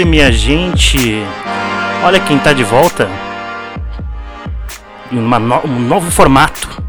aí, 0.00 0.04
minha 0.04 0.32
gente? 0.32 1.22
Olha 2.02 2.18
quem 2.20 2.38
tá 2.38 2.52
de 2.52 2.64
volta. 2.64 3.08
Em 5.12 5.16
no 5.16 5.66
um 5.66 5.80
novo 5.80 6.10
formato 6.10 6.82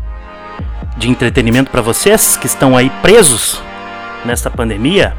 de 0.95 1.09
entretenimento 1.09 1.71
para 1.71 1.81
vocês 1.81 2.37
que 2.37 2.45
estão 2.45 2.77
aí 2.77 2.89
presos 3.01 3.61
nesta 4.23 4.49
pandemia. 4.49 5.15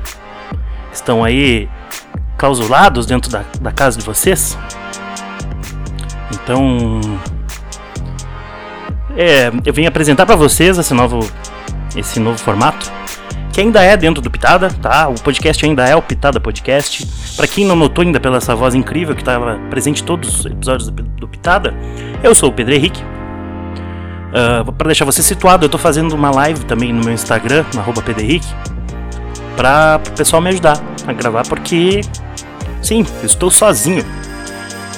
Estão 0.93 1.23
aí 1.23 1.69
clausulados 2.39 3.05
dentro 3.05 3.31
da, 3.31 3.45
da 3.61 3.73
casa 3.73 3.99
de 3.99 4.05
vocês. 4.05 4.57
Então, 6.33 7.01
é, 9.17 9.51
eu 9.65 9.73
vim 9.73 9.87
apresentar 9.87 10.25
para 10.25 10.37
vocês 10.37 10.79
esse 10.79 10.95
novo, 10.95 11.21
esse 11.95 12.19
novo 12.19 12.39
formato 12.39 12.91
que 13.53 13.61
ainda 13.61 13.83
é 13.83 13.97
dentro 13.97 14.23
do 14.23 14.31
Pitada, 14.31 14.71
tá? 14.81 15.09
O 15.09 15.15
podcast 15.21 15.65
ainda 15.65 15.85
é 15.87 15.95
o 15.95 16.01
Pitada 16.01 16.41
Podcast. 16.41 17.07
Para 17.37 17.47
quem 17.47 17.67
não 17.67 17.77
notou 17.77 18.03
ainda 18.03 18.19
pela 18.19 18.39
essa 18.39 18.57
voz 18.57 18.75
incrível 18.75 19.15
que 19.15 19.21
estava 19.21 19.61
presente 19.69 20.03
em 20.03 20.07
todos 20.07 20.41
os 20.41 20.47
episódios 20.47 20.89
do, 20.89 21.29
Pitada, 21.29 21.75
eu 22.23 22.35
sou 22.35 22.49
o 22.49 22.53
Pedro 22.53 22.75
Henrique. 22.75 23.03
Uh, 23.03 24.65
ah, 24.67 24.73
para 24.73 24.87
deixar 24.87 25.05
você 25.05 25.23
situado, 25.23 25.67
eu 25.67 25.69
tô 25.69 25.77
fazendo 25.77 26.15
uma 26.15 26.31
live 26.31 26.65
também 26.65 26.93
no 26.93 27.05
meu 27.05 27.13
Instagram, 27.13 27.65
Pedro 28.05 28.23
Henrique, 28.23 28.47
para 29.55 30.01
o 30.07 30.13
pessoal 30.13 30.41
me 30.41 30.49
ajudar 30.49 30.81
a 31.07 31.13
gravar, 31.13 31.43
porque 31.47 32.01
sim, 32.81 33.05
eu 33.21 33.27
estou 33.27 33.51
sozinho. 33.51 34.05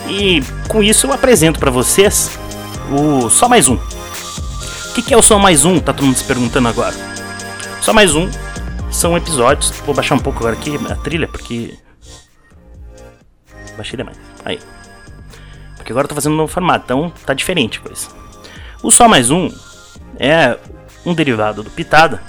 E 0.08 0.40
com 0.68 0.80
isso 0.80 1.08
eu 1.08 1.12
apresento 1.12 1.58
para 1.58 1.72
vocês 1.72 2.38
o 2.92 3.28
Só 3.28 3.48
Mais 3.48 3.68
Um. 3.68 3.74
O 3.76 5.02
que 5.02 5.12
é 5.12 5.16
o 5.16 5.22
Só 5.22 5.40
Mais 5.40 5.64
Um? 5.64 5.80
Tá 5.80 5.92
todo 5.92 6.06
mundo 6.06 6.16
se 6.16 6.24
perguntando 6.24 6.68
agora. 6.68 6.94
Só 7.80 7.92
mais 7.92 8.14
um 8.14 8.28
são 8.94 9.16
episódios. 9.16 9.70
Vou 9.80 9.94
baixar 9.94 10.14
um 10.14 10.20
pouco 10.20 10.38
agora 10.38 10.54
aqui 10.54 10.78
a 10.90 10.96
trilha, 10.96 11.28
porque. 11.28 11.76
Baixei 13.76 13.96
demais. 13.96 14.16
Aí. 14.44 14.58
Porque 15.76 15.92
agora 15.92 16.04
eu 16.04 16.08
tô 16.08 16.14
fazendo 16.14 16.32
um 16.32 16.36
novo 16.36 16.52
formato, 16.52 16.84
então 16.84 17.12
tá 17.26 17.34
diferente 17.34 17.78
a 17.78 17.82
coisa. 17.82 18.08
O 18.82 18.90
Só 18.90 19.08
Mais 19.08 19.30
Um 19.30 19.50
é 20.18 20.56
um 21.04 21.12
derivado 21.12 21.62
do 21.62 21.70
Pitada. 21.70 22.22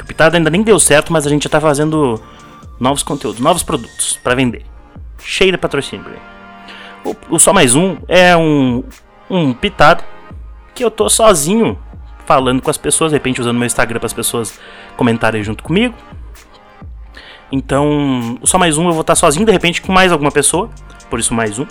O 0.00 0.04
Pitada 0.04 0.36
ainda 0.36 0.50
nem 0.50 0.62
deu 0.62 0.78
certo, 0.78 1.12
mas 1.12 1.26
a 1.26 1.30
gente 1.30 1.44
já 1.44 1.50
tá 1.50 1.60
fazendo 1.60 2.22
novos 2.78 3.02
conteúdos, 3.02 3.40
novos 3.40 3.62
produtos 3.62 4.18
para 4.22 4.34
vender. 4.34 4.64
Cheio 5.18 5.52
de 5.52 5.58
patrocínio. 5.58 6.06
O, 7.04 7.36
o 7.36 7.38
Só 7.38 7.52
Mais 7.52 7.74
Um 7.74 7.96
é 8.06 8.36
um, 8.36 8.84
um 9.28 9.54
Pitada 9.54 10.04
que 10.74 10.84
eu 10.84 10.90
tô 10.90 11.08
sozinho 11.08 11.78
falando 12.30 12.62
com 12.62 12.70
as 12.70 12.78
pessoas, 12.78 13.10
de 13.10 13.16
repente 13.16 13.40
usando 13.40 13.56
meu 13.56 13.66
Instagram 13.66 13.98
para 13.98 14.06
as 14.06 14.12
pessoas 14.12 14.60
comentarem 14.96 15.42
junto 15.42 15.64
comigo. 15.64 15.96
Então, 17.50 18.38
só 18.44 18.56
mais 18.56 18.78
um 18.78 18.86
eu 18.86 18.92
vou 18.92 19.00
estar 19.00 19.16
sozinho, 19.16 19.44
de 19.44 19.50
repente 19.50 19.82
com 19.82 19.90
mais 19.90 20.12
alguma 20.12 20.30
pessoa, 20.30 20.70
por 21.10 21.18
isso 21.18 21.34
mais 21.34 21.58
um. 21.58 21.66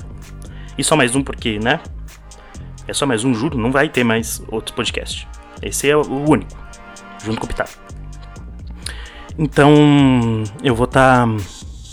E 0.77 0.83
só 0.83 0.97
mais 0.97 1.15
um 1.15 1.23
porque, 1.23 1.59
né? 1.59 1.79
É 2.85 2.93
só 2.93 3.05
mais 3.05 3.23
um, 3.23 3.33
juro, 3.33 3.57
não 3.57 3.71
vai 3.71 3.87
ter 3.87 4.03
mais 4.03 4.43
outro 4.49 4.75
podcast. 4.75 5.25
Esse 5.61 5.89
é 5.89 5.95
o 5.95 6.29
único, 6.29 6.51
junto 7.23 7.39
com 7.39 7.45
o 7.45 7.47
Pitado. 7.47 7.71
Então, 9.37 10.43
eu 10.61 10.75
vou 10.75 10.83
estar 10.83 11.25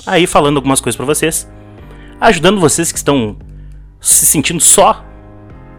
aí 0.04 0.26
falando 0.26 0.56
algumas 0.56 0.80
coisas 0.80 0.96
para 0.96 1.06
vocês, 1.06 1.48
ajudando 2.20 2.58
vocês 2.58 2.90
que 2.90 2.98
estão 2.98 3.36
se 4.00 4.26
sentindo 4.26 4.60
só 4.60 5.05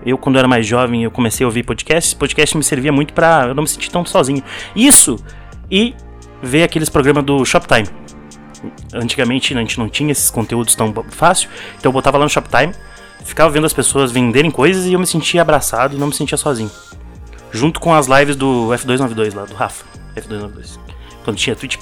eu, 0.06 0.18
quando 0.18 0.38
era 0.38 0.47
mais 0.47 0.66
jovem, 0.66 1.03
eu 1.03 1.12
comecei 1.12 1.44
a 1.44 1.47
ouvir 1.47 1.63
podcasts. 1.63 2.13
Podcast 2.13 2.56
me 2.56 2.63
servia 2.63 2.91
muito 2.91 3.13
para 3.13 3.47
eu 3.47 3.56
não 3.56 3.63
me 3.63 3.69
sentir 3.69 3.90
tão 3.90 4.06
sozinho. 4.06 4.44
Isso 4.75 5.18
e 5.69 5.96
ver 6.41 6.63
aqueles 6.63 6.90
programas 6.90 7.24
do 7.24 7.44
Shoptime. 7.44 7.88
Antigamente 8.94 9.53
a 9.53 9.59
gente 9.59 9.78
não 9.78 9.90
tinha 9.90 10.12
esses 10.12 10.31
conteúdos 10.31 10.75
tão 10.75 10.94
fácil, 11.09 11.50
então 11.78 11.90
eu 11.90 11.94
botava 11.94 12.18
lá 12.18 12.24
no 12.24 12.30
Shoptime, 12.30 12.74
ficava 13.24 13.50
vendo 13.50 13.66
as 13.66 13.74
pessoas 13.74 14.12
venderem 14.12 14.50
coisas 14.50 14.85
e 14.85 14.94
eu 14.94 15.00
me 15.00 15.06
sentia 15.06 15.41
abraçado 15.41 15.96
e 15.96 16.00
não 16.00 16.08
me 16.08 16.14
sentia 16.14 16.38
sozinho. 16.38 16.72
Junto 17.52 17.79
com 17.79 17.94
as 17.94 18.08
lives 18.08 18.35
do 18.35 18.69
F292 18.69 19.35
lá, 19.35 19.46
do 19.46 19.53
Rafa. 19.53 19.85
F292. 20.16 20.79
Quando 21.24 21.38
tinha 21.38 21.56
Twitch. 21.56 21.78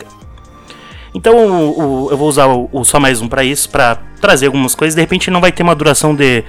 Então 1.13 1.33
o, 1.33 2.05
o, 2.05 2.11
eu 2.11 2.17
vou 2.17 2.27
usar 2.27 2.47
o, 2.47 2.69
o, 2.71 2.83
só 2.83 2.99
mais 2.99 3.21
um 3.21 3.27
para 3.27 3.43
isso, 3.43 3.69
para 3.69 3.95
trazer 4.19 4.47
algumas 4.47 4.75
coisas. 4.75 4.95
De 4.95 5.01
repente 5.01 5.31
não 5.31 5.39
vai 5.39 5.51
ter 5.51 5.63
uma 5.63 5.73
duração 5.73 6.13
de 6.13 6.43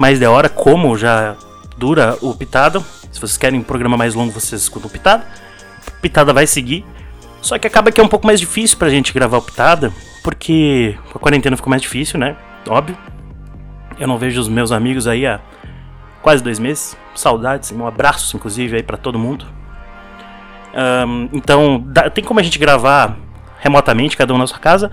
mais 0.00 0.18
de 0.18 0.26
hora, 0.26 0.48
como 0.48 0.96
já 0.96 1.36
dura 1.76 2.16
o 2.22 2.34
Pitada. 2.34 2.80
Se 3.12 3.20
vocês 3.20 3.36
querem 3.36 3.60
um 3.60 3.62
programa 3.62 3.98
mais 3.98 4.14
longo, 4.14 4.32
vocês 4.32 4.62
escutam 4.62 4.88
o 4.88 4.90
Pitada. 4.90 5.26
Pitada 6.00 6.32
vai 6.32 6.46
seguir. 6.46 6.86
Só 7.42 7.58
que 7.58 7.66
acaba 7.66 7.92
que 7.92 8.00
é 8.00 8.02
um 8.02 8.08
pouco 8.08 8.26
mais 8.26 8.40
difícil 8.40 8.78
pra 8.78 8.88
gente 8.88 9.12
gravar 9.12 9.36
o 9.36 9.42
Pitada, 9.42 9.92
porque 10.24 10.96
a 11.14 11.18
quarentena 11.18 11.54
ficou 11.54 11.68
mais 11.68 11.82
difícil, 11.82 12.18
né? 12.18 12.34
Óbvio. 12.66 12.96
Eu 13.98 14.08
não 14.08 14.16
vejo 14.16 14.40
os 14.40 14.48
meus 14.48 14.72
amigos 14.72 15.06
aí 15.06 15.26
há 15.26 15.38
quase 16.22 16.42
dois 16.42 16.58
meses. 16.58 16.96
Saudades, 17.14 17.70
um 17.70 17.86
abraço, 17.86 18.38
inclusive, 18.38 18.76
aí 18.76 18.82
para 18.82 18.96
todo 18.96 19.18
mundo. 19.18 19.44
Um, 21.06 21.28
então, 21.30 21.84
dá, 21.86 22.08
tem 22.08 22.24
como 22.24 22.40
a 22.40 22.42
gente 22.42 22.58
gravar 22.58 23.18
remotamente, 23.58 24.16
cada 24.16 24.32
um 24.32 24.38
na 24.38 24.46
sua 24.46 24.58
casa. 24.58 24.90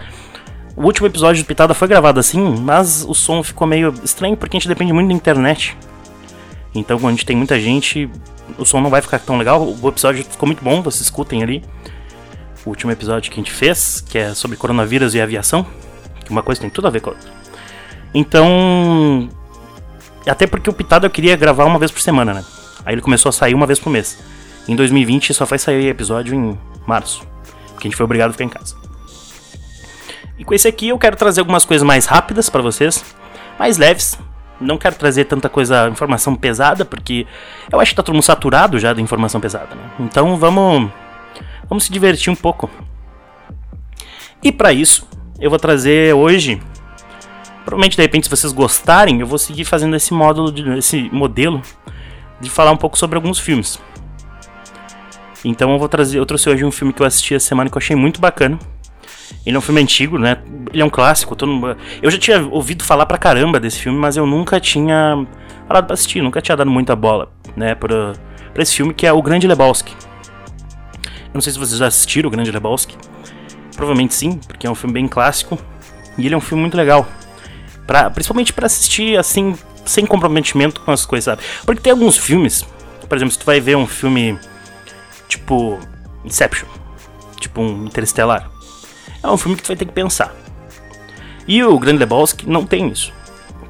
O 0.77 0.83
último 0.83 1.07
episódio 1.07 1.43
do 1.43 1.47
Pitada 1.47 1.73
foi 1.73 1.87
gravado 1.87 2.19
assim, 2.19 2.39
mas 2.39 3.03
o 3.03 3.15
som 3.15 3.41
ficou 3.41 3.65
meio 3.65 3.91
estranho 4.03 4.37
porque 4.37 4.55
a 4.55 4.59
gente 4.59 4.67
depende 4.67 4.93
muito 4.93 5.07
da 5.07 5.13
internet. 5.15 5.75
Então, 6.75 6.99
quando 6.99 7.07
a 7.07 7.11
gente 7.13 7.25
tem 7.25 7.35
muita 7.35 7.59
gente, 7.59 8.07
o 8.59 8.63
som 8.63 8.79
não 8.79 8.91
vai 8.91 9.01
ficar 9.01 9.17
tão 9.17 9.39
legal. 9.39 9.67
O 9.81 9.89
episódio 9.89 10.23
ficou 10.23 10.45
muito 10.45 10.63
bom, 10.63 10.83
vocês 10.83 11.01
escutem 11.01 11.41
ali. 11.41 11.63
O 12.63 12.69
último 12.69 12.91
episódio 12.91 13.31
que 13.31 13.39
a 13.39 13.43
gente 13.43 13.51
fez, 13.51 14.01
que 14.01 14.19
é 14.19 14.35
sobre 14.35 14.55
coronavírus 14.55 15.15
e 15.15 15.19
aviação. 15.19 15.65
Que 16.23 16.29
uma 16.29 16.43
coisa 16.43 16.61
tem 16.61 16.69
tudo 16.69 16.85
a 16.85 16.91
ver 16.91 17.01
com 17.01 17.09
a 17.09 17.13
outra. 17.13 17.31
Então. 18.13 19.27
Até 20.27 20.45
porque 20.45 20.69
o 20.69 20.73
Pitada 20.73 21.07
eu 21.07 21.09
queria 21.09 21.35
gravar 21.35 21.65
uma 21.65 21.79
vez 21.79 21.89
por 21.89 22.01
semana, 22.01 22.35
né? 22.35 22.45
Aí 22.85 22.93
ele 22.93 23.01
começou 23.01 23.29
a 23.29 23.33
sair 23.33 23.55
uma 23.55 23.65
vez 23.65 23.79
por 23.79 23.89
mês. 23.89 24.19
Em 24.67 24.75
2020 24.75 25.33
só 25.33 25.43
vai 25.43 25.57
sair 25.57 25.87
episódio 25.87 26.35
em 26.35 26.55
março. 26.85 27.25
Porque 27.73 27.87
a 27.87 27.89
gente 27.89 27.97
foi 27.97 28.03
obrigado 28.03 28.29
a 28.29 28.33
ficar 28.33 28.43
em 28.43 28.49
casa. 28.49 28.75
E 30.37 30.45
com 30.45 30.53
esse 30.53 30.67
aqui 30.67 30.89
eu 30.89 30.99
quero 30.99 31.15
trazer 31.15 31.41
algumas 31.41 31.65
coisas 31.65 31.85
mais 31.85 32.05
rápidas 32.05 32.49
para 32.49 32.61
vocês, 32.61 33.03
mais 33.57 33.77
leves. 33.77 34.17
Não 34.59 34.77
quero 34.77 34.95
trazer 34.95 35.25
tanta 35.25 35.49
coisa, 35.49 35.87
informação 35.87 36.35
pesada, 36.35 36.83
porque 36.83 37.27
eu 37.71 37.79
acho 37.79 37.91
que 37.91 37.95
tá 37.95 38.03
todo 38.03 38.15
mundo 38.15 38.23
saturado 38.23 38.79
já 38.79 38.91
da 38.91 39.01
informação 39.01 39.39
pesada, 39.39 39.75
né? 39.75 39.83
Então 39.99 40.35
vamos 40.35 40.91
vamos 41.69 41.83
se 41.83 41.91
divertir 41.91 42.31
um 42.31 42.35
pouco. 42.35 42.69
E 44.41 44.51
para 44.51 44.73
isso, 44.73 45.07
eu 45.39 45.49
vou 45.49 45.59
trazer 45.59 46.13
hoje 46.13 46.59
Provavelmente 47.67 47.97
de 47.97 48.01
repente 48.01 48.23
se 48.23 48.29
vocês 48.29 48.53
gostarem, 48.53 49.19
eu 49.19 49.27
vou 49.27 49.37
seguir 49.37 49.65
fazendo 49.65 49.93
esse 49.93 50.13
módulo 50.13 50.53
de, 50.53 50.77
esse 50.77 51.09
modelo 51.11 51.61
de 52.39 52.49
falar 52.49 52.71
um 52.71 52.77
pouco 52.77 52.97
sobre 52.97 53.17
alguns 53.17 53.39
filmes. 53.39 53.77
Então 55.43 55.73
eu 55.73 55.77
vou 55.77 55.89
trazer, 55.89 56.17
eu 56.17 56.25
trouxe 56.25 56.49
hoje 56.49 56.63
um 56.63 56.71
filme 56.71 56.93
que 56.93 57.01
eu 57.01 57.05
assisti 57.05 57.35
essa 57.35 57.45
semana 57.45 57.69
que 57.69 57.75
eu 57.75 57.79
achei 57.79 57.93
muito 57.93 58.21
bacana 58.21 58.57
ele 59.45 59.55
é 59.55 59.59
um 59.59 59.61
filme 59.61 59.81
antigo, 59.81 60.17
né? 60.17 60.37
Ele 60.73 60.81
é 60.81 60.85
um 60.85 60.89
clássico. 60.89 61.35
Mundo... 61.45 61.77
Eu 62.01 62.11
já 62.11 62.17
tinha 62.17 62.45
ouvido 62.47 62.83
falar 62.83 63.05
pra 63.05 63.17
caramba 63.17 63.59
desse 63.59 63.79
filme, 63.79 63.97
mas 63.97 64.17
eu 64.17 64.25
nunca 64.25 64.59
tinha 64.59 65.25
falado 65.67 65.85
pra 65.85 65.93
assistir, 65.93 66.21
nunca 66.21 66.41
tinha 66.41 66.55
dado 66.55 66.69
muita 66.69 66.95
bola, 66.95 67.31
né? 67.55 67.75
Pra, 67.75 68.13
pra 68.53 68.63
esse 68.63 68.75
filme 68.75 68.93
que 68.93 69.07
é 69.07 69.13
O 69.13 69.21
Grande 69.21 69.47
Lebowski. 69.47 69.93
Eu 69.93 71.33
não 71.33 71.41
sei 71.41 71.53
se 71.53 71.59
vocês 71.59 71.79
já 71.79 71.87
assistiram 71.87 72.27
O 72.27 72.31
Grande 72.31 72.51
Lebowski. 72.51 72.97
Provavelmente 73.75 74.15
sim, 74.15 74.39
porque 74.47 74.65
é 74.65 74.69
um 74.69 74.75
filme 74.75 74.93
bem 74.93 75.07
clássico. 75.07 75.57
E 76.17 76.25
ele 76.25 76.33
é 76.33 76.37
um 76.37 76.41
filme 76.41 76.61
muito 76.61 76.75
legal. 76.75 77.07
Pra, 77.85 78.09
principalmente 78.09 78.51
para 78.51 78.65
assistir 78.65 79.17
assim, 79.17 79.55
sem 79.85 80.05
comprometimento 80.05 80.81
com 80.81 80.91
as 80.91 81.05
coisas, 81.05 81.25
sabe? 81.25 81.41
Porque 81.65 81.81
tem 81.81 81.91
alguns 81.91 82.17
filmes, 82.17 82.65
por 83.07 83.15
exemplo, 83.15 83.31
se 83.31 83.39
tu 83.39 83.45
vai 83.45 83.61
ver 83.61 83.77
um 83.77 83.87
filme 83.87 84.37
tipo 85.29 85.79
Inception, 86.25 86.67
tipo 87.39 87.61
um 87.61 87.85
Interestelar 87.85 88.56
é 89.31 89.33
um 89.33 89.37
filme 89.37 89.55
que 89.55 89.63
tu 89.63 89.67
vai 89.67 89.75
ter 89.75 89.85
que 89.85 89.91
pensar. 89.91 90.33
E 91.47 91.63
o 91.63 91.77
Grande 91.79 91.99
Lebowski 91.99 92.49
não 92.49 92.65
tem 92.65 92.89
isso. 92.89 93.13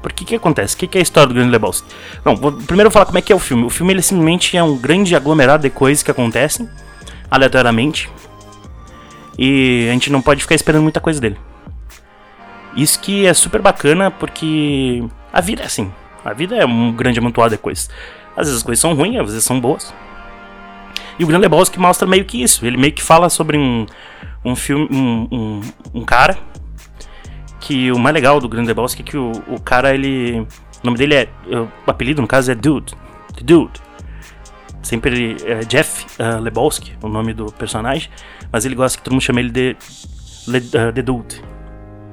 Por 0.02 0.12
que 0.12 0.24
que 0.24 0.34
acontece? 0.34 0.74
O 0.74 0.78
que, 0.78 0.86
que 0.86 0.98
é 0.98 1.00
a 1.00 1.02
história 1.02 1.28
do 1.28 1.34
Grande 1.34 1.50
Lebowski? 1.50 1.88
Bom, 2.24 2.34
vou 2.36 2.52
primeiro 2.52 2.90
falar 2.90 3.06
como 3.06 3.18
é 3.18 3.22
que 3.22 3.32
é 3.32 3.36
o 3.36 3.38
filme. 3.38 3.64
O 3.64 3.70
filme 3.70 3.92
ele 3.92 4.02
simplesmente 4.02 4.56
é 4.56 4.62
um 4.62 4.76
grande 4.76 5.14
aglomerado 5.14 5.62
de 5.62 5.70
coisas 5.70 6.02
que 6.02 6.10
acontecem 6.10 6.68
aleatoriamente. 7.30 8.10
E 9.38 9.86
a 9.88 9.92
gente 9.92 10.10
não 10.10 10.20
pode 10.20 10.42
ficar 10.42 10.54
esperando 10.54 10.82
muita 10.82 11.00
coisa 11.00 11.20
dele. 11.20 11.36
Isso 12.76 13.00
que 13.00 13.26
é 13.26 13.34
super 13.34 13.60
bacana 13.60 14.10
porque 14.10 15.04
a 15.32 15.40
vida 15.40 15.62
é 15.62 15.66
assim. 15.66 15.92
A 16.24 16.32
vida 16.32 16.56
é 16.56 16.66
um 16.66 16.92
grande 16.92 17.18
amontoado 17.18 17.54
de 17.54 17.58
coisas. 17.58 17.88
Às 18.36 18.46
vezes 18.46 18.56
as 18.56 18.62
coisas 18.62 18.80
são 18.80 18.94
ruins, 18.94 19.18
às 19.18 19.26
vezes 19.26 19.44
são 19.44 19.60
boas. 19.60 19.92
E 21.18 21.24
o 21.24 21.26
Grande 21.26 21.42
Lebowski 21.42 21.78
mostra 21.80 22.06
meio 22.06 22.24
que 22.24 22.40
isso. 22.40 22.64
Ele 22.64 22.76
meio 22.76 22.92
que 22.92 23.02
fala 23.02 23.28
sobre 23.28 23.58
um, 23.58 23.86
um 24.48 24.56
filme, 24.56 24.88
um, 24.90 25.28
um, 25.30 25.60
um 25.94 26.04
cara 26.04 26.38
que 27.60 27.90
o 27.92 27.98
mais 27.98 28.14
legal 28.14 28.40
do 28.40 28.48
Grande 28.48 28.68
Lebowski 28.68 29.02
é 29.02 29.04
que 29.04 29.16
o, 29.16 29.32
o 29.48 29.60
cara, 29.60 29.94
ele. 29.94 30.40
O 30.82 30.86
nome 30.86 30.96
dele 30.96 31.14
é. 31.14 31.28
O 31.86 31.90
apelido, 31.90 32.22
no 32.22 32.28
caso, 32.28 32.50
é 32.50 32.54
Dude. 32.54 32.94
The 33.34 33.44
Dude. 33.44 33.80
Sempre 34.82 35.36
é 35.44 35.60
Jeff 35.60 36.06
uh, 36.18 36.40
Lebowski, 36.40 36.94
o 37.02 37.08
nome 37.08 37.34
do 37.34 37.46
personagem. 37.52 38.10
Mas 38.50 38.64
ele 38.64 38.74
gosta 38.74 38.96
que 38.96 39.04
todo 39.04 39.12
mundo 39.12 39.22
chame 39.22 39.42
ele 39.42 39.50
de 39.50 39.76
Le, 40.46 40.58
uh, 40.58 40.92
The 40.92 41.02
Dude. 41.02 41.42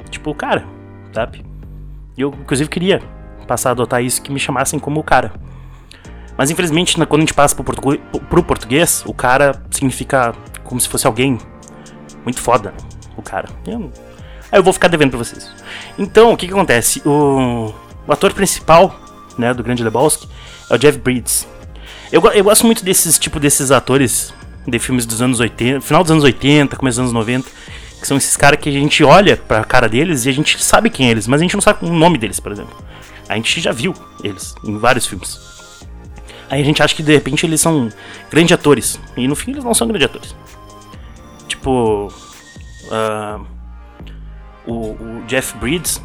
tipo 0.10 0.32
o 0.32 0.36
cara, 0.36 0.66
sabe? 1.14 1.46
E 2.18 2.22
eu, 2.22 2.34
inclusive, 2.42 2.70
queria 2.70 3.02
passar 3.48 3.70
a 3.70 3.72
adotar 3.72 4.04
isso, 4.04 4.22
que 4.22 4.32
me 4.32 4.40
chamassem 4.40 4.80
como 4.80 5.00
o 5.00 5.04
cara. 5.04 5.32
Mas 6.38 6.52
infelizmente, 6.52 6.98
quando 7.06 7.22
a 7.22 7.26
gente 7.26 7.34
passa 7.34 7.56
pro, 7.56 7.64
português, 7.64 8.02
pro 8.30 8.44
português, 8.44 9.04
o 9.06 9.14
cara 9.14 9.64
significa 9.72 10.34
como 10.64 10.82
se 10.82 10.90
fosse 10.90 11.08
alguém 11.08 11.38
muito 12.26 12.42
foda, 12.42 12.74
o 13.16 13.22
cara. 13.22 13.48
Eu, 13.66 13.92
aí 14.52 14.60
eu 14.60 14.64
vou 14.64 14.74
ficar 14.74 14.90
devendo 14.90 15.12
pra 15.12 15.20
vocês. 15.20 15.50
Então, 15.98 16.34
o 16.34 16.38
que 16.38 16.48
que 16.48 16.54
acontece? 16.54 17.02
O, 17.06 17.74
o 18.06 18.12
ator 18.12 18.34
principal, 18.34 19.00
né, 19.38 19.54
do 19.54 19.64
Grande 19.64 19.84
Lebowski 19.84 20.28
é 20.70 20.76
o 20.76 20.78
Jeff 20.78 20.98
Bridges. 20.98 21.48
Eu, 22.12 22.22
eu 22.32 22.44
gosto 22.44 22.66
muito 22.66 22.84
desses, 22.84 23.18
tipo, 23.18 23.40
desses 23.40 23.72
atores 23.72 24.34
de 24.68 24.80
filmes 24.80 25.06
dos 25.06 25.22
anos 25.22 25.40
80, 25.40 25.82
final 25.82 26.04
dos 26.04 26.12
anos 26.12 26.24
80, 26.24 26.76
começo 26.76 26.98
dos 26.98 27.12
anos 27.12 27.14
90, 27.14 27.50
que 28.02 28.08
são 28.08 28.18
esses 28.18 28.36
caras 28.36 28.60
que 28.60 28.70
a 28.70 28.72
gente 28.72 29.04
olha 29.04 29.38
pra 29.38 29.64
cara 29.64 29.88
deles 29.88 30.26
e 30.26 30.30
a 30.30 30.32
gente 30.32 30.64
sabe 30.64 30.90
quem 30.90 31.08
é 31.08 31.12
eles, 31.12 31.28
mas 31.28 31.40
a 31.40 31.44
gente 31.44 31.54
não 31.54 31.62
sabe 31.62 31.86
o 31.86 31.94
nome 31.94 32.18
deles, 32.18 32.40
por 32.40 32.52
exemplo. 32.52 32.76
A 33.28 33.36
gente 33.36 33.60
já 33.60 33.72
viu 33.72 33.94
eles 34.24 34.56
em 34.64 34.78
vários 34.78 35.06
filmes. 35.08 35.40
Aí 36.50 36.62
a 36.62 36.66
gente 36.66 36.82
acha 36.82 36.96
que 36.96 37.02
de 37.02 37.12
repente 37.12 37.46
eles 37.46 37.60
são 37.60 37.90
grandes 38.30 38.54
atores. 38.54 39.00
E 39.18 39.28
no 39.28 39.36
fim 39.36 39.52
eles 39.52 39.64
não 39.64 39.74
são 39.74 39.88
grandes 39.88 40.06
atores. 40.06 40.36
Tipo. 41.48 42.12
Uh, 42.86 43.56
o, 44.66 44.74
o, 44.74 45.24
Jeff 45.28 45.58
Bridges. 45.58 46.02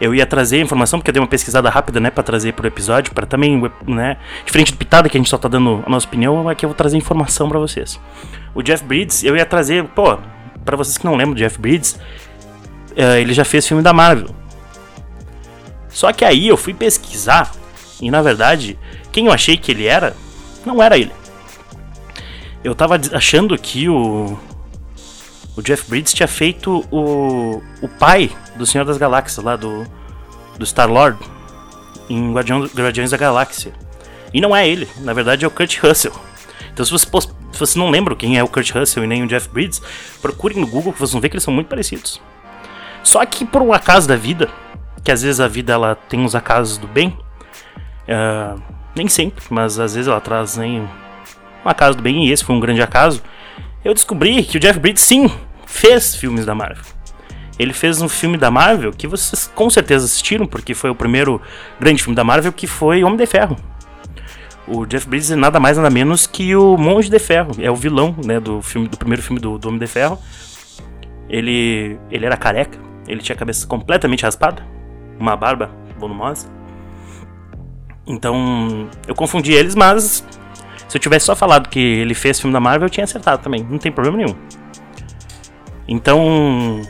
Eu 0.00 0.12
ia 0.12 0.26
trazer 0.26 0.60
informação, 0.60 0.98
porque 0.98 1.10
eu 1.10 1.12
dei 1.12 1.22
uma 1.22 1.28
pesquisada 1.28 1.70
rápida, 1.70 2.00
né, 2.00 2.10
pra 2.10 2.24
trazer 2.24 2.54
pro 2.54 2.66
episódio, 2.66 3.14
para 3.14 3.24
também, 3.24 3.62
né, 3.86 4.16
diferente 4.44 4.72
do 4.72 4.78
Pitada, 4.78 5.08
que 5.08 5.16
a 5.16 5.20
gente 5.20 5.30
só 5.30 5.38
tá 5.38 5.48
dando 5.48 5.80
a 5.86 5.88
nossa 5.88 6.08
opinião, 6.08 6.48
aqui 6.48 6.64
eu 6.64 6.68
vou 6.68 6.74
trazer 6.74 6.96
informação 6.96 7.48
para 7.48 7.60
vocês. 7.60 8.00
O 8.52 8.62
Jeff 8.62 8.84
Bridges, 8.84 9.22
eu 9.22 9.36
ia 9.36 9.46
trazer, 9.46 9.84
pô, 9.84 10.18
para 10.64 10.76
vocês 10.76 10.98
que 10.98 11.04
não 11.04 11.14
lembram 11.14 11.34
do 11.34 11.38
Jeff 11.38 11.56
Bridges, 11.56 12.00
uh, 12.96 13.16
ele 13.20 13.32
já 13.32 13.44
fez 13.44 13.64
filme 13.64 13.80
da 13.80 13.92
Marvel. 13.92 14.34
Só 15.88 16.12
que 16.12 16.24
aí 16.24 16.48
eu 16.48 16.56
fui 16.56 16.74
pesquisar, 16.74 17.52
e 18.00 18.10
na 18.10 18.22
verdade, 18.22 18.76
quem 19.12 19.26
eu 19.26 19.32
achei 19.32 19.56
que 19.56 19.70
ele 19.70 19.86
era, 19.86 20.16
não 20.66 20.82
era 20.82 20.98
ele. 20.98 21.12
Eu 22.64 22.74
tava 22.74 23.00
achando 23.12 23.56
que 23.58 23.88
o. 23.88 24.38
O 25.54 25.60
Jeff 25.60 25.88
Bridges 25.88 26.14
tinha 26.14 26.28
feito 26.28 26.86
o. 26.90 27.62
O 27.80 27.88
pai 27.88 28.30
do 28.56 28.64
Senhor 28.64 28.84
das 28.84 28.98
Galáxias, 28.98 29.44
lá 29.44 29.56
do. 29.56 29.84
Do 30.56 30.64
Star-Lord. 30.64 31.18
Em 32.08 32.32
Guardiões, 32.32 32.74
Guardiões 32.74 33.10
da 33.10 33.16
Galáxia. 33.16 33.72
E 34.32 34.40
não 34.40 34.56
é 34.56 34.66
ele, 34.66 34.88
na 35.00 35.12
verdade 35.12 35.44
é 35.44 35.48
o 35.48 35.50
Kurt 35.50 35.78
Russell. 35.78 36.12
Então, 36.72 36.84
se 36.84 36.90
você, 36.90 37.06
se 37.52 37.58
você 37.58 37.78
não 37.78 37.90
lembra 37.90 38.16
quem 38.16 38.38
é 38.38 38.42
o 38.42 38.48
Kurt 38.48 38.70
Russell 38.70 39.04
e 39.04 39.06
nem 39.06 39.22
o 39.22 39.26
Jeff 39.26 39.48
Bridges, 39.48 39.82
procurem 40.22 40.58
no 40.58 40.66
Google 40.66 40.92
que 40.92 40.98
vocês 40.98 41.12
vão 41.12 41.20
ver 41.20 41.28
que 41.28 41.34
eles 41.34 41.44
são 41.44 41.52
muito 41.52 41.68
parecidos. 41.68 42.20
Só 43.02 43.24
que 43.26 43.44
por 43.44 43.60
um 43.60 43.72
acaso 43.72 44.08
da 44.08 44.16
vida, 44.16 44.48
que 45.04 45.12
às 45.12 45.22
vezes 45.22 45.40
a 45.40 45.48
vida 45.48 45.72
ela 45.72 45.94
tem 45.94 46.20
uns 46.20 46.34
acasos 46.34 46.78
do 46.78 46.86
bem, 46.86 47.08
uh, 48.08 48.60
nem 48.94 49.06
sempre, 49.08 49.44
mas 49.50 49.78
às 49.78 49.94
vezes 49.94 50.08
ela 50.08 50.20
traz 50.20 50.56
nem 50.56 50.88
um 51.64 51.68
acaso 51.68 51.96
do 51.96 52.02
bem, 52.02 52.26
e 52.26 52.32
esse 52.32 52.44
foi 52.44 52.54
um 52.54 52.60
grande 52.60 52.82
acaso. 52.82 53.22
Eu 53.84 53.94
descobri 53.94 54.42
que 54.42 54.56
o 54.56 54.60
Jeff 54.60 54.78
Bridges, 54.78 55.04
sim, 55.04 55.30
fez 55.66 56.14
filmes 56.14 56.44
da 56.44 56.54
Marvel. 56.54 56.84
Ele 57.58 57.72
fez 57.72 58.00
um 58.00 58.08
filme 58.08 58.36
da 58.36 58.50
Marvel 58.50 58.92
que 58.92 59.06
vocês 59.06 59.50
com 59.54 59.68
certeza 59.68 60.04
assistiram, 60.06 60.46
porque 60.46 60.74
foi 60.74 60.90
o 60.90 60.94
primeiro 60.94 61.40
grande 61.78 62.02
filme 62.02 62.16
da 62.16 62.24
Marvel, 62.24 62.52
que 62.52 62.66
foi 62.66 63.04
Homem 63.04 63.16
de 63.16 63.26
Ferro. 63.26 63.56
O 64.66 64.86
Jeff 64.86 65.08
Bridges 65.08 65.30
é 65.32 65.36
nada 65.36 65.58
mais 65.58 65.76
nada 65.76 65.90
menos 65.90 66.26
que 66.26 66.54
o 66.54 66.76
Monge 66.76 67.10
de 67.10 67.18
Ferro, 67.18 67.52
é 67.58 67.70
o 67.70 67.74
vilão 67.74 68.14
né, 68.24 68.38
do, 68.38 68.62
filme, 68.62 68.88
do 68.88 68.96
primeiro 68.96 69.22
filme 69.22 69.40
do, 69.40 69.58
do 69.58 69.68
Homem 69.68 69.80
de 69.80 69.86
Ferro. 69.86 70.18
Ele, 71.28 71.98
ele 72.10 72.24
era 72.24 72.36
careca, 72.36 72.78
ele 73.08 73.20
tinha 73.20 73.34
a 73.34 73.38
cabeça 73.38 73.66
completamente 73.66 74.22
raspada, 74.22 74.64
uma 75.18 75.36
barba 75.36 75.70
volumosa. 75.98 76.48
Então, 78.06 78.88
eu 79.06 79.14
confundi 79.14 79.52
eles, 79.52 79.74
mas 79.74 80.24
se 80.92 80.98
eu 80.98 81.00
tivesse 81.00 81.24
só 81.24 81.34
falado 81.34 81.70
que 81.70 81.80
ele 81.80 82.12
fez 82.12 82.38
filme 82.38 82.52
da 82.52 82.60
Marvel, 82.60 82.84
eu 82.84 82.90
tinha 82.90 83.04
acertado 83.04 83.42
também, 83.42 83.66
não 83.70 83.78
tem 83.78 83.90
problema 83.90 84.18
nenhum. 84.18 84.34
Então, 85.88 86.82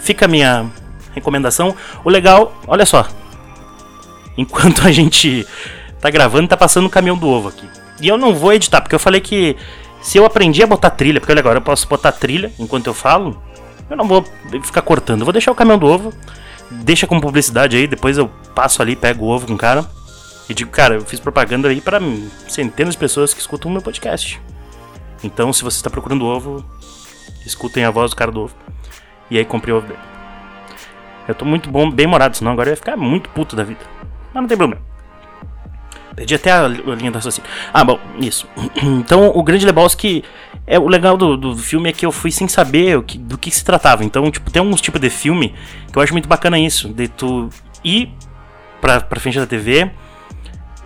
fica 0.00 0.24
a 0.24 0.28
minha 0.28 0.66
recomendação. 1.14 1.72
O 2.04 2.10
legal, 2.10 2.52
olha 2.66 2.84
só. 2.84 3.06
Enquanto 4.36 4.84
a 4.84 4.90
gente 4.90 5.46
tá 6.00 6.10
gravando, 6.10 6.48
tá 6.48 6.56
passando 6.56 6.86
o 6.86 6.90
caminhão 6.90 7.16
do 7.16 7.28
ovo 7.28 7.50
aqui. 7.50 7.68
E 8.00 8.08
eu 8.08 8.18
não 8.18 8.34
vou 8.34 8.52
editar, 8.52 8.80
porque 8.80 8.96
eu 8.96 8.98
falei 8.98 9.20
que 9.20 9.56
se 10.02 10.18
eu 10.18 10.24
aprendi 10.24 10.60
a 10.64 10.66
botar 10.66 10.90
trilha, 10.90 11.20
porque 11.20 11.30
olha 11.30 11.38
agora, 11.38 11.58
eu 11.58 11.62
posso 11.62 11.86
botar 11.86 12.10
trilha 12.10 12.50
enquanto 12.58 12.88
eu 12.88 12.94
falo, 12.94 13.40
eu 13.88 13.96
não 13.96 14.08
vou 14.08 14.24
ficar 14.64 14.82
cortando. 14.82 15.20
Eu 15.20 15.24
vou 15.24 15.32
deixar 15.32 15.52
o 15.52 15.54
caminhão 15.54 15.78
do 15.78 15.86
ovo, 15.86 16.12
deixa 16.68 17.06
como 17.06 17.20
publicidade 17.20 17.76
aí, 17.76 17.86
depois 17.86 18.18
eu 18.18 18.28
passo 18.56 18.82
ali, 18.82 18.96
pego 18.96 19.24
o 19.24 19.28
ovo 19.28 19.46
com 19.46 19.54
o 19.54 19.56
cara. 19.56 19.86
E 20.48 20.54
digo, 20.54 20.70
cara, 20.70 20.94
eu 20.94 21.00
fiz 21.04 21.18
propaganda 21.18 21.68
aí 21.68 21.80
para 21.80 22.00
centenas 22.48 22.94
de 22.94 22.98
pessoas 22.98 23.34
que 23.34 23.40
escutam 23.40 23.70
o 23.70 23.72
meu 23.72 23.82
podcast. 23.82 24.40
Então, 25.22 25.52
se 25.52 25.64
você 25.64 25.76
está 25.76 25.90
procurando 25.90 26.24
ovo, 26.24 26.64
escutem 27.44 27.84
a 27.84 27.90
voz 27.90 28.10
do 28.10 28.16
cara 28.16 28.30
do 28.30 28.42
ovo. 28.42 28.54
E 29.30 29.38
aí 29.38 29.44
comprei 29.44 29.74
o 29.74 29.78
ovo 29.78 29.88
dele. 29.88 29.98
Eu 31.26 31.34
tô 31.34 31.44
muito 31.44 31.68
bom, 31.68 31.90
bem 31.90 32.06
morado, 32.06 32.36
senão 32.36 32.52
agora 32.52 32.68
eu 32.68 32.72
ia 32.72 32.76
ficar 32.76 32.96
muito 32.96 33.28
puto 33.30 33.56
da 33.56 33.64
vida. 33.64 33.80
Mas 34.32 34.42
não 34.42 34.46
tem 34.46 34.56
problema. 34.56 34.82
Perdi 36.14 36.34
até 36.34 36.52
a 36.52 36.68
linha 36.68 37.10
do 37.10 37.16
raciocínio. 37.16 37.50
Ah, 37.74 37.84
bom, 37.84 37.98
isso. 38.18 38.48
Então, 38.82 39.32
o 39.34 39.42
Grande 39.42 39.66
Lebowski. 39.66 40.24
É, 40.68 40.80
o 40.80 40.88
legal 40.88 41.16
do, 41.16 41.36
do 41.36 41.56
filme 41.56 41.90
é 41.90 41.92
que 41.92 42.04
eu 42.04 42.10
fui 42.10 42.32
sem 42.32 42.48
saber 42.48 43.00
que, 43.04 43.18
do 43.18 43.38
que 43.38 43.50
se 43.52 43.64
tratava. 43.64 44.04
Então, 44.04 44.28
tipo, 44.30 44.50
tem 44.50 44.58
alguns 44.60 44.80
tipos 44.80 45.00
de 45.00 45.08
filme 45.10 45.54
que 45.92 45.96
eu 45.96 46.02
acho 46.02 46.12
muito 46.12 46.28
bacana 46.28 46.58
isso. 46.58 46.88
De 46.88 47.06
tu 47.06 47.48
ir 47.84 48.10
pra, 48.80 49.00
pra 49.00 49.20
frente 49.20 49.38
da 49.38 49.46
TV 49.46 49.90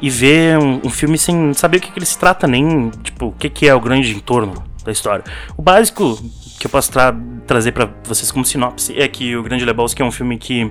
e 0.01 0.09
ver 0.09 0.59
um, 0.59 0.81
um, 0.85 0.91
filme 0.91 1.19
sem 1.19 1.53
saber 1.53 1.79
o 1.79 1.81
que, 1.81 1.91
que, 1.91 1.99
ele 1.99 2.07
se 2.07 2.19
trata, 2.19 2.47
nem 2.47 2.91
tipo, 3.03 3.27
o 3.27 3.33
que, 3.33 3.51
que 3.51 3.69
é 3.69 3.75
o 3.75 3.81
grande 3.81 4.15
entorno 4.15 4.63
da 4.85 4.91
história. 4.91 5.25
O 5.57 5.63
básico 5.63 6.19
que 6.59 6.67
eu 6.67 6.71
posso 6.71 6.91
tra 6.91 7.15
trazer 7.47 7.73
para 7.73 7.89
vocês 8.05 8.31
como 8.31 8.45
sinopse 8.45 8.97
é 8.99 9.09
que 9.09 9.35
o 9.35 9.43
Grande 9.43 9.65
Lebowski 9.65 10.03
é 10.03 10.05
um 10.05 10.13
filme 10.13 10.39
que 10.39 10.71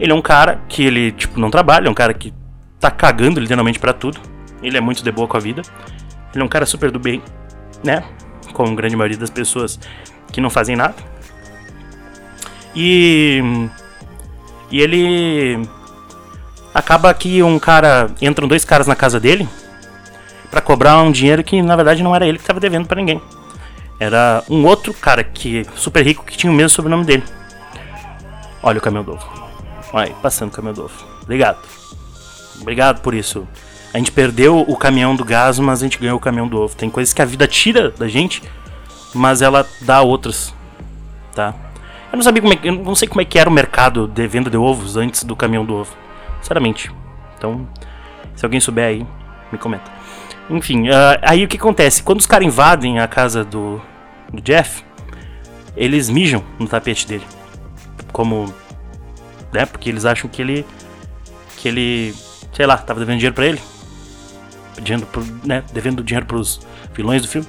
ele 0.00 0.10
é 0.10 0.14
um 0.14 0.22
cara 0.22 0.60
que 0.68 0.82
ele 0.82 1.12
tipo 1.12 1.38
não 1.38 1.50
trabalha, 1.50 1.86
é 1.86 1.90
um 1.90 1.94
cara 1.94 2.12
que 2.12 2.32
tá 2.80 2.90
cagando 2.90 3.38
literalmente 3.38 3.78
para 3.78 3.92
tudo. 3.92 4.18
Ele 4.62 4.76
é 4.76 4.80
muito 4.80 5.02
de 5.02 5.12
boa 5.12 5.28
com 5.28 5.36
a 5.36 5.40
vida. 5.40 5.62
Ele 6.34 6.42
é 6.42 6.44
um 6.44 6.48
cara 6.48 6.66
super 6.66 6.90
do 6.90 6.98
bem, 6.98 7.22
né? 7.84 8.02
Como 8.52 8.72
a 8.72 8.74
grande 8.74 8.96
maioria 8.96 9.18
das 9.18 9.30
pessoas 9.30 9.78
que 10.32 10.40
não 10.40 10.50
fazem 10.50 10.76
nada. 10.76 10.96
E 12.74 13.40
e 14.70 14.80
ele 14.80 15.68
acaba 16.74 17.12
que 17.14 17.42
um 17.42 17.58
cara. 17.58 18.10
Entram 18.20 18.48
dois 18.48 18.64
caras 18.64 18.86
na 18.86 18.96
casa 18.96 19.18
dele 19.20 19.48
para 20.50 20.60
cobrar 20.60 21.02
um 21.02 21.10
dinheiro 21.10 21.42
que 21.42 21.62
na 21.62 21.74
verdade 21.76 22.02
não 22.02 22.14
era 22.14 22.26
ele 22.26 22.38
que 22.38 22.44
estava 22.44 22.60
devendo 22.60 22.86
para 22.86 23.00
ninguém. 23.00 23.20
Era 23.98 24.42
um 24.50 24.64
outro 24.66 24.92
cara 24.92 25.22
que 25.22 25.64
super 25.76 26.04
rico 26.04 26.24
que 26.24 26.36
tinha 26.36 26.52
o 26.52 26.54
mesmo 26.54 26.70
sobrenome 26.70 27.04
dele. 27.04 27.22
Olha 28.62 28.78
o 28.78 28.80
caminhão 28.80 29.04
do 29.04 29.12
ovo. 29.12 29.26
Aí, 29.92 30.14
passando 30.22 30.48
o 30.48 30.52
caminhão 30.52 30.74
do 30.74 30.84
ovo. 30.84 31.06
Obrigado. 31.22 31.58
Obrigado 32.60 33.00
por 33.00 33.14
isso. 33.14 33.46
A 33.92 33.98
gente 33.98 34.10
perdeu 34.10 34.60
o 34.60 34.76
caminhão 34.76 35.14
do 35.14 35.24
gás, 35.24 35.58
mas 35.58 35.80
a 35.80 35.84
gente 35.84 35.98
ganhou 35.98 36.16
o 36.16 36.20
caminhão 36.20 36.48
do 36.48 36.60
ovo. 36.60 36.74
Tem 36.74 36.88
coisas 36.88 37.12
que 37.12 37.20
a 37.20 37.24
vida 37.24 37.46
tira 37.46 37.90
da 37.90 38.08
gente, 38.08 38.42
mas 39.14 39.42
ela 39.42 39.66
dá 39.82 40.00
outras, 40.00 40.54
tá? 41.34 41.54
Eu 42.10 42.16
não 42.16 42.22
sabia 42.22 42.42
como 42.42 42.54
é, 42.54 42.58
eu 42.62 42.72
não 42.72 42.94
sei 42.94 43.08
como 43.08 43.20
é 43.20 43.24
que 43.24 43.38
era 43.38 43.48
o 43.48 43.52
mercado 43.52 44.06
de 44.06 44.26
venda 44.26 44.50
de 44.50 44.56
ovos 44.56 44.96
antes 44.96 45.24
do 45.24 45.36
caminhão 45.36 45.64
do 45.64 45.74
ovo. 45.74 46.01
Sinceramente. 46.42 46.92
Então, 47.38 47.66
se 48.36 48.44
alguém 48.44 48.60
souber 48.60 48.86
aí, 48.86 49.06
me 49.50 49.56
comenta. 49.56 49.90
Enfim, 50.50 50.88
uh, 50.88 51.18
aí 51.22 51.44
o 51.44 51.48
que 51.48 51.56
acontece? 51.56 52.02
Quando 52.02 52.20
os 52.20 52.26
caras 52.26 52.46
invadem 52.46 52.98
a 52.98 53.08
casa 53.08 53.44
do, 53.44 53.80
do 54.30 54.42
Jeff, 54.42 54.84
eles 55.76 56.10
mijam 56.10 56.44
no 56.58 56.66
tapete 56.66 57.06
dele. 57.06 57.24
Como. 58.12 58.52
Né? 59.52 59.64
Porque 59.64 59.88
eles 59.88 60.04
acham 60.04 60.28
que 60.28 60.42
ele. 60.42 60.66
Que 61.56 61.68
ele. 61.68 62.14
Sei 62.52 62.66
lá, 62.66 62.76
tava 62.76 63.00
devendo 63.00 63.18
dinheiro 63.18 63.34
pra 63.34 63.46
ele. 63.46 63.60
Pedindo 64.74 65.06
pro, 65.06 65.24
né, 65.44 65.62
devendo 65.72 66.02
dinheiro 66.02 66.26
pros 66.26 66.60
vilões 66.92 67.22
do 67.22 67.28
filme. 67.28 67.46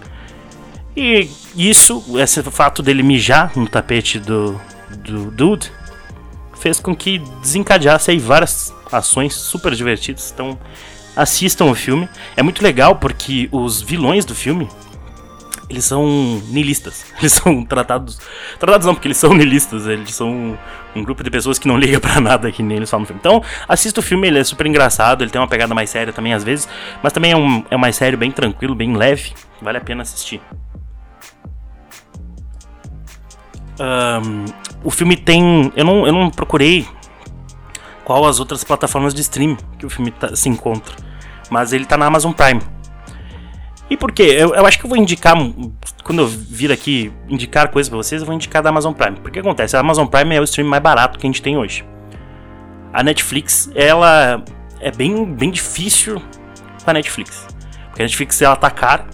E 0.96 1.30
isso, 1.56 2.04
esse 2.20 2.44
fato 2.44 2.84
dele 2.84 3.02
mijar 3.02 3.52
no 3.56 3.68
tapete 3.68 4.20
do, 4.20 4.60
do 4.98 5.32
Dude, 5.32 5.72
fez 6.64 6.80
com 6.80 6.96
que 6.96 7.20
desencadeasse 7.42 8.10
aí 8.10 8.18
várias 8.18 8.74
ações 8.90 9.34
super 9.34 9.76
divertidas. 9.76 10.32
Então, 10.34 10.58
assistam 11.14 11.66
o 11.66 11.76
filme. 11.76 12.08
É 12.38 12.42
muito 12.42 12.64
legal 12.64 12.96
porque 12.96 13.50
os 13.52 13.82
vilões 13.82 14.24
do 14.24 14.34
filme 14.34 14.70
eles 15.70 15.84
são 15.84 16.06
nihilistas. 16.50 17.06
Eles 17.20 17.34
são 17.34 17.66
tratados. 17.66 18.20
Tratados 18.60 18.86
não, 18.86 18.94
porque 18.94 19.08
eles 19.08 19.18
são 19.18 19.34
nihilistas. 19.34 19.88
Eles 19.88 20.14
são 20.14 20.30
um, 20.30 20.58
um 20.96 21.04
grupo 21.04 21.24
de 21.24 21.32
pessoas 21.32 21.58
que 21.58 21.68
não 21.68 21.76
liga 21.80 22.00
para 22.00 22.22
nada 22.22 22.52
que 22.52 22.62
nem 22.62 22.78
eles 22.78 22.90
falam 22.90 23.02
no 23.02 23.08
filme. 23.08 23.20
Então, 23.20 23.42
assista 23.68 24.00
o 24.00 24.04
filme, 24.04 24.28
ele 24.28 24.40
é 24.40 24.44
super 24.44 24.68
engraçado. 24.68 25.24
Ele 25.24 25.32
tem 25.32 25.42
uma 25.42 25.48
pegada 25.48 25.74
mais 25.74 25.90
séria 25.90 26.14
também 26.14 26.34
às 26.34 26.44
vezes. 26.44 26.70
Mas 27.02 27.12
também 27.12 27.32
é 27.32 27.38
um, 27.38 27.66
é 27.72 27.78
mais 27.78 27.96
sério, 27.96 28.18
bem 28.18 28.30
tranquilo, 28.30 28.76
bem 28.76 28.96
leve. 28.96 29.34
Vale 29.62 29.80
a 29.80 29.82
pena 29.82 30.04
assistir. 30.04 30.42
Um, 33.80 34.46
o 34.84 34.92
filme 34.92 35.16
tem. 35.16 35.72
Eu 35.76 35.86
não, 35.86 36.06
eu 36.06 36.14
não 36.14 36.30
procurei 36.30 36.88
qual 38.04 38.26
as 38.26 38.40
outras 38.40 38.64
plataformas 38.64 39.14
de 39.14 39.22
stream 39.22 39.58
que 39.78 39.86
o 39.86 39.90
filme 39.90 40.12
tá, 40.12 40.36
se 40.36 40.50
encontra. 40.50 40.96
Mas 41.50 41.74
ele 41.74 41.86
tá 41.86 41.98
na 41.98 42.06
Amazon 42.06 42.32
Prime. 42.32 42.62
E 43.90 43.98
por 43.98 44.12
quê? 44.12 44.24
Eu, 44.24 44.56
eu 44.56 44.66
acho 44.66 44.80
que 44.80 44.86
eu 44.86 44.90
vou 44.90 44.98
indicar. 44.98 45.36
Quando 46.04 46.20
eu 46.20 46.28
vir 46.28 46.72
aqui 46.72 47.12
indicar 47.28 47.70
coisas 47.70 47.90
pra 47.90 47.98
vocês, 47.98 48.22
eu 48.22 48.26
vou 48.26 48.36
indicar 48.36 48.62
da 48.62 48.70
Amazon 48.70 48.94
Prime. 48.94 49.18
Porque 49.18 49.40
acontece? 49.40 49.76
A 49.76 49.80
Amazon 49.80 50.08
Prime 50.08 50.36
é 50.36 50.42
o 50.42 50.44
stream 50.44 50.68
mais 50.68 50.82
barato 50.82 51.20
que 51.20 51.26
a 51.26 51.30
gente 51.30 51.42
tem 51.42 51.58
hoje. 51.58 51.86
A 52.92 53.04
Netflix, 53.04 53.72
ela 53.76 54.44
é 54.80 54.92
bem, 54.92 55.26
bem 55.26 55.52
difícil 55.52 56.22
pra 56.84 56.94
Netflix. 56.94 57.48
Porque 57.88 58.02
a 58.02 58.06
Netflix 58.06 58.42
ela 58.42 58.56
tá 58.56 58.70
cara. 58.70 59.06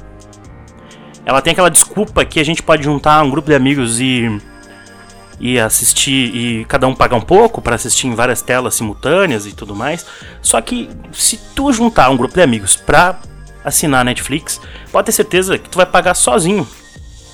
Ela 1.29 1.43
tem 1.43 1.51
aquela 1.51 1.69
desculpa 1.69 2.25
que 2.25 2.39
a 2.39 2.43
gente 2.43 2.63
pode 2.63 2.83
juntar 2.83 3.21
um 3.21 3.29
grupo 3.29 3.47
de 3.47 3.53
amigos 3.53 3.99
e 3.99 4.41
e 5.39 5.59
assistir 5.59 6.35
e 6.35 6.65
cada 6.65 6.87
um 6.87 6.95
pagar 6.95 7.17
um 7.17 7.21
pouco 7.21 7.61
para 7.61 7.75
assistir 7.75 8.07
em 8.07 8.15
várias 8.15 8.41
telas 8.41 8.73
simultâneas 8.73 9.45
e 9.45 9.53
tudo 9.53 9.75
mais. 9.75 10.07
Só 10.41 10.59
que 10.59 10.89
se 11.11 11.37
tu 11.53 11.71
juntar 11.71 12.09
um 12.09 12.17
grupo 12.17 12.33
de 12.33 12.41
amigos 12.41 12.75
pra 12.75 13.19
assinar 13.63 14.03
Netflix, 14.03 14.59
pode 14.91 15.05
ter 15.05 15.11
certeza 15.11 15.59
que 15.59 15.69
tu 15.69 15.77
vai 15.77 15.85
pagar 15.85 16.15
sozinho. 16.15 16.67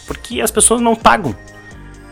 Porque 0.06 0.42
as 0.42 0.52
pessoas 0.52 0.82
não 0.82 0.94
pagam 0.94 1.34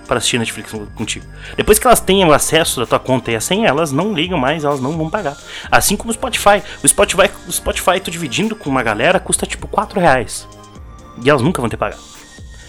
para 0.08 0.20
assistir 0.20 0.40
Netflix 0.40 0.72
contigo. 0.96 1.26
Depois 1.58 1.80
que 1.80 1.86
elas 1.86 2.00
tenham 2.00 2.32
acesso 2.32 2.80
da 2.80 2.86
tua 2.86 3.00
conta 3.00 3.30
e 3.30 3.36
a 3.36 3.42
senha, 3.42 3.68
elas 3.68 3.92
não 3.92 4.14
ligam 4.14 4.40
mais, 4.40 4.64
elas 4.64 4.80
não 4.80 4.98
vão 4.98 5.10
pagar. 5.10 5.36
Assim 5.70 5.98
como 5.98 6.12
o 6.12 6.14
Spotify. 6.14 6.64
O 6.82 6.88
Spotify, 6.88 7.30
o 7.46 7.52
Spotify 7.52 8.00
tu 8.00 8.10
dividindo 8.10 8.56
com 8.56 8.70
uma 8.70 8.82
galera 8.82 9.20
custa 9.20 9.46
tipo 9.46 9.68
4 9.68 10.00
reais. 10.00 10.48
E 11.22 11.30
elas 11.30 11.42
nunca 11.42 11.62
vão 11.62 11.70
ter 11.70 11.78
pagado. 11.78 12.02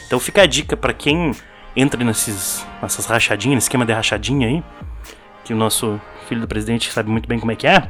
Então 0.06 0.18
fica 0.18 0.42
a 0.42 0.46
dica 0.46 0.76
para 0.76 0.92
quem 0.92 1.32
entra 1.76 2.02
nesses, 2.04 2.66
nessas 2.80 3.06
rachadinhas, 3.06 3.56
nesse 3.56 3.64
esquema 3.66 3.84
de 3.84 3.92
rachadinha 3.92 4.48
aí, 4.48 4.62
que 5.44 5.52
o 5.52 5.56
nosso 5.56 6.00
filho 6.28 6.40
do 6.40 6.48
presidente 6.48 6.92
sabe 6.92 7.10
muito 7.10 7.28
bem 7.28 7.38
como 7.38 7.52
é 7.52 7.56
que 7.56 7.66
é. 7.66 7.88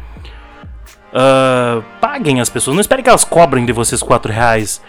Uh, 1.12 1.82
paguem 2.00 2.40
as 2.40 2.49
pessoas, 2.49 2.75
não 2.75 2.80
esperem 2.80 3.02
que 3.02 3.08
elas 3.08 3.25
cobrem 3.25 3.64
de 3.64 3.73
vocês 3.73 4.02
4 4.02 4.32
reais. 4.32 4.82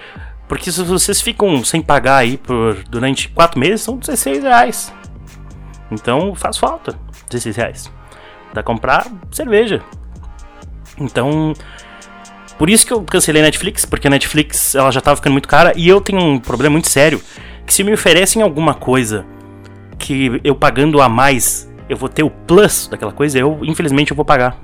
Porque 0.47 0.71
se 0.71 0.83
vocês 0.83 1.21
ficam 1.21 1.63
sem 1.63 1.81
pagar 1.81 2.17
aí 2.17 2.37
por, 2.37 2.83
durante 2.89 3.29
4 3.29 3.59
meses, 3.59 3.81
são 3.81 3.97
16 3.97 4.43
reais. 4.43 4.93
Então 5.91 6.35
faz 6.35 6.57
falta 6.57 6.97
16 7.29 7.55
reais. 7.55 7.91
Dá 8.53 8.63
comprar 8.63 9.05
cerveja. 9.31 9.83
Então, 10.97 11.53
por 12.57 12.69
isso 12.69 12.85
que 12.85 12.93
eu 12.93 13.01
cancelei 13.01 13.41
a 13.41 13.45
Netflix, 13.45 13.85
porque 13.85 14.07
a 14.07 14.09
Netflix 14.09 14.75
ela 14.75 14.91
já 14.91 15.01
tava 15.01 15.17
ficando 15.17 15.33
muito 15.33 15.47
cara 15.47 15.73
e 15.75 15.87
eu 15.87 15.99
tenho 15.99 16.21
um 16.21 16.39
problema 16.39 16.73
muito 16.73 16.89
sério 16.89 17.21
que 17.65 17.73
se 17.73 17.83
me 17.83 17.93
oferecem 17.93 18.41
alguma 18.41 18.73
coisa 18.73 19.25
que 19.97 20.39
eu 20.43 20.55
pagando 20.55 21.01
a 21.01 21.09
mais, 21.09 21.69
eu 21.89 21.97
vou 21.97 22.07
ter 22.07 22.23
o 22.23 22.29
plus 22.29 22.87
daquela 22.87 23.11
coisa, 23.11 23.39
eu 23.39 23.59
infelizmente 23.63 24.11
eu 24.11 24.15
vou 24.15 24.25
pagar. 24.25 24.57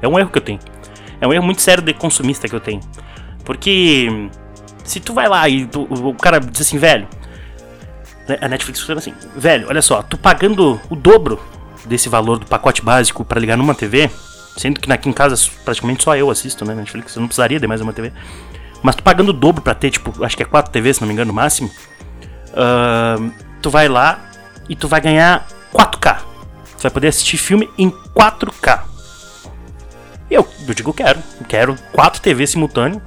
É 0.00 0.08
um 0.08 0.18
erro 0.18 0.30
que 0.30 0.38
eu 0.38 0.42
tenho. 0.42 0.60
É 1.20 1.26
um 1.26 1.32
erro 1.32 1.44
muito 1.44 1.62
sério 1.62 1.82
de 1.82 1.94
consumista 1.94 2.48
que 2.48 2.54
eu 2.54 2.60
tenho. 2.60 2.80
Porque 3.44 4.28
se 4.84 5.00
tu 5.00 5.12
vai 5.12 5.28
lá 5.28 5.48
e 5.48 5.66
tu, 5.66 5.82
o 5.82 6.14
cara 6.14 6.38
diz 6.38 6.60
assim, 6.60 6.78
velho, 6.78 7.06
né, 8.28 8.38
a 8.40 8.48
Netflix 8.48 8.80
funciona 8.80 9.00
assim, 9.00 9.14
velho, 9.36 9.68
olha 9.68 9.82
só, 9.82 10.02
tu 10.02 10.16
pagando 10.16 10.80
o 10.90 10.96
dobro 10.96 11.40
desse 11.84 12.08
valor 12.08 12.38
do 12.38 12.46
pacote 12.46 12.82
básico 12.82 13.24
para 13.24 13.40
ligar 13.40 13.56
numa 13.56 13.74
TV, 13.74 14.10
sendo 14.56 14.80
que 14.80 14.92
aqui 14.92 15.08
em 15.08 15.12
casa 15.12 15.34
praticamente 15.64 16.02
só 16.02 16.16
eu 16.16 16.30
assisto, 16.30 16.64
né, 16.64 16.74
Netflix, 16.74 17.14
eu 17.14 17.20
não 17.20 17.28
precisaria 17.28 17.58
de 17.58 17.66
mais 17.66 17.80
uma 17.80 17.92
TV. 17.92 18.12
Mas 18.82 18.96
tu 18.96 19.02
pagando 19.02 19.28
o 19.28 19.32
dobro 19.32 19.62
pra 19.62 19.74
ter, 19.74 19.90
tipo, 19.90 20.24
acho 20.24 20.36
que 20.36 20.42
é 20.42 20.46
4 20.46 20.72
TVs, 20.72 20.96
se 20.96 21.02
não 21.02 21.08
me 21.08 21.14
engano, 21.14 21.28
no 21.28 21.34
máximo, 21.34 21.70
uh, 22.50 23.32
tu 23.60 23.70
vai 23.70 23.88
lá 23.88 24.18
e 24.68 24.74
tu 24.74 24.88
vai 24.88 25.00
ganhar 25.00 25.46
4K. 25.72 26.18
Tu 26.76 26.82
vai 26.82 26.90
poder 26.90 27.08
assistir 27.08 27.36
filme 27.36 27.68
em 27.78 27.90
4K. 27.90 28.82
E 30.30 30.34
eu, 30.34 30.46
eu 30.66 30.74
digo 30.74 30.92
quero. 30.92 31.22
Quero 31.48 31.76
4 31.92 32.20
TVs 32.20 32.50
simultâneo. 32.50 33.00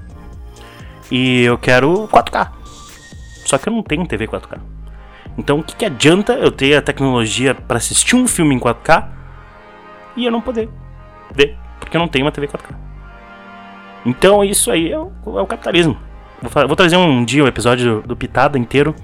E 1.11 1.41
eu 1.41 1.57
quero 1.57 2.07
4K. 2.07 2.51
Só 3.45 3.57
que 3.57 3.67
eu 3.67 3.73
não 3.73 3.83
tenho 3.83 4.07
TV 4.07 4.27
4K. 4.27 4.59
Então 5.37 5.59
o 5.59 5.63
que, 5.63 5.75
que 5.75 5.85
adianta 5.85 6.33
eu 6.33 6.51
ter 6.51 6.75
a 6.75 6.81
tecnologia 6.81 7.53
para 7.53 7.77
assistir 7.77 8.15
um 8.15 8.27
filme 8.27 8.55
em 8.55 8.59
4K 8.59 9.09
e 10.15 10.25
eu 10.25 10.31
não 10.31 10.39
poder 10.39 10.69
porque 11.79 11.97
eu 11.97 11.99
não 11.99 12.07
tenho 12.07 12.25
uma 12.25 12.31
TV 12.31 12.47
4K. 12.47 12.75
Então 14.05 14.43
isso 14.43 14.71
aí 14.71 14.91
é 14.91 14.99
o, 14.99 15.11
é 15.25 15.41
o 15.41 15.47
capitalismo. 15.47 15.97
Vou, 16.41 16.67
vou, 16.67 16.75
trazer 16.75 16.97
um 16.97 17.23
dia 17.23 17.43
um 17.43 17.47
episódio 17.47 18.01
do, 18.01 18.07
do 18.09 18.15
Pitada 18.15 18.57
inteiro 18.57 18.95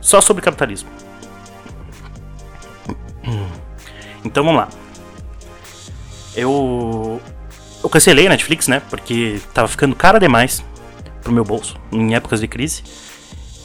só 0.00 0.20
sobre 0.20 0.42
capitalismo. 0.42 0.88
Então 4.26 4.42
vamos 4.42 4.58
lá. 4.58 4.68
Eu 6.34 7.20
eu 7.82 7.90
cancelei 7.90 8.26
a 8.26 8.30
Netflix, 8.30 8.66
né? 8.68 8.80
Porque 8.88 9.38
tava 9.52 9.68
ficando 9.68 9.94
cara 9.94 10.18
demais 10.18 10.64
pro 11.22 11.30
meu 11.30 11.44
bolso 11.44 11.76
em 11.92 12.14
épocas 12.14 12.40
de 12.40 12.48
crise. 12.48 12.82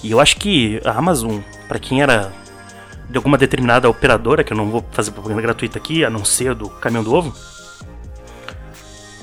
E 0.04 0.12
eu 0.12 0.20
acho 0.20 0.36
que 0.36 0.82
a 0.84 0.92
Amazon, 0.92 1.40
para 1.70 1.80
quem 1.80 2.02
era 2.02 2.30
de 3.10 3.18
alguma 3.18 3.38
determinada 3.38 3.90
operadora, 3.90 4.44
que 4.44 4.52
eu 4.52 4.58
não 4.58 4.70
vou 4.70 4.86
fazer 4.92 5.12
propaganda 5.12 5.42
gratuita 5.42 5.78
aqui, 5.78 6.04
a 6.04 6.10
não 6.10 6.26
ser 6.26 6.54
do 6.54 6.70
caminhão 6.70 7.04
do 7.04 7.14
ovo, 7.14 7.34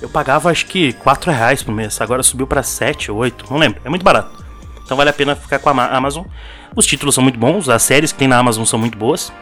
eu 0.01 0.09
pagava 0.09 0.51
acho 0.51 0.67
que 0.67 0.93
4 0.95 1.31
reais 1.31 1.63
por 1.63 1.73
mês, 1.73 2.01
agora 2.01 2.23
subiu 2.23 2.47
para 2.47 2.63
7 2.63 3.11
ou 3.11 3.19
8, 3.19 3.47
não 3.51 3.59
lembro, 3.59 3.81
é 3.85 3.89
muito 3.89 4.05
barato. 4.05 4.45
Então 4.85 4.97
vale 4.97 5.11
a 5.11 5.13
pena 5.13 5.35
ficar 5.35 5.59
com 5.59 5.69
a 5.69 5.87
Amazon. 5.97 6.25
Os 6.75 6.87
títulos 6.87 7.15
são 7.15 7.23
muito 7.25 7.39
bons, 7.39 7.69
as 7.69 7.83
séries 7.83 8.13
que 8.13 8.19
tem 8.19 8.29
na 8.29 8.39
Amazon 8.39 8.65
são 8.65 8.79
muito 8.79 8.97
boas. 8.97 9.33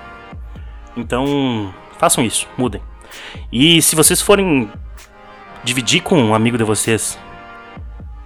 Então, 0.96 1.74
façam 1.98 2.24
isso, 2.24 2.48
mudem. 2.56 2.80
E 3.52 3.82
se 3.82 3.96
vocês 3.96 4.20
forem 4.20 4.70
dividir 5.64 6.00
com 6.00 6.16
um 6.16 6.34
amigo 6.34 6.56
de 6.56 6.64
vocês, 6.64 7.18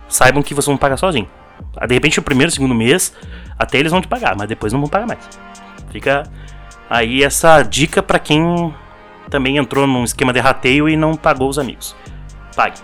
saibam 0.09 0.43
que 0.43 0.55
vocês 0.55 0.67
vão 0.67 0.77
pagar 0.77 0.97
sozinho. 0.97 1.29
Ah, 1.77 1.87
de 1.87 1.95
repente, 1.95 2.19
o 2.19 2.23
primeiro, 2.23 2.53
segundo 2.53 2.75
mês, 2.75 3.15
até 3.59 3.79
eles 3.79 3.91
vão 3.91 4.01
te 4.01 4.09
pagar, 4.09 4.37
mas 4.37 4.49
depois 4.49 4.73
não 4.73 4.81
vão 4.81 4.89
pagar 4.89 5.07
mais. 5.07 5.29
Fica 5.91 6.25
aí 6.89 7.23
essa 7.23 7.63
dica 7.63 8.03
para 8.03 8.19
quem 8.19 8.75
também 9.31 9.57
entrou 9.57 9.87
num 9.87 10.05
esquema 10.05 10.33
de 10.33 10.41
rateio 10.41 10.89
e 10.89 10.97
não 10.97 11.15
pagou 11.15 11.49
os 11.49 11.59
amigos. 11.59 11.97
Pague. 12.59 12.81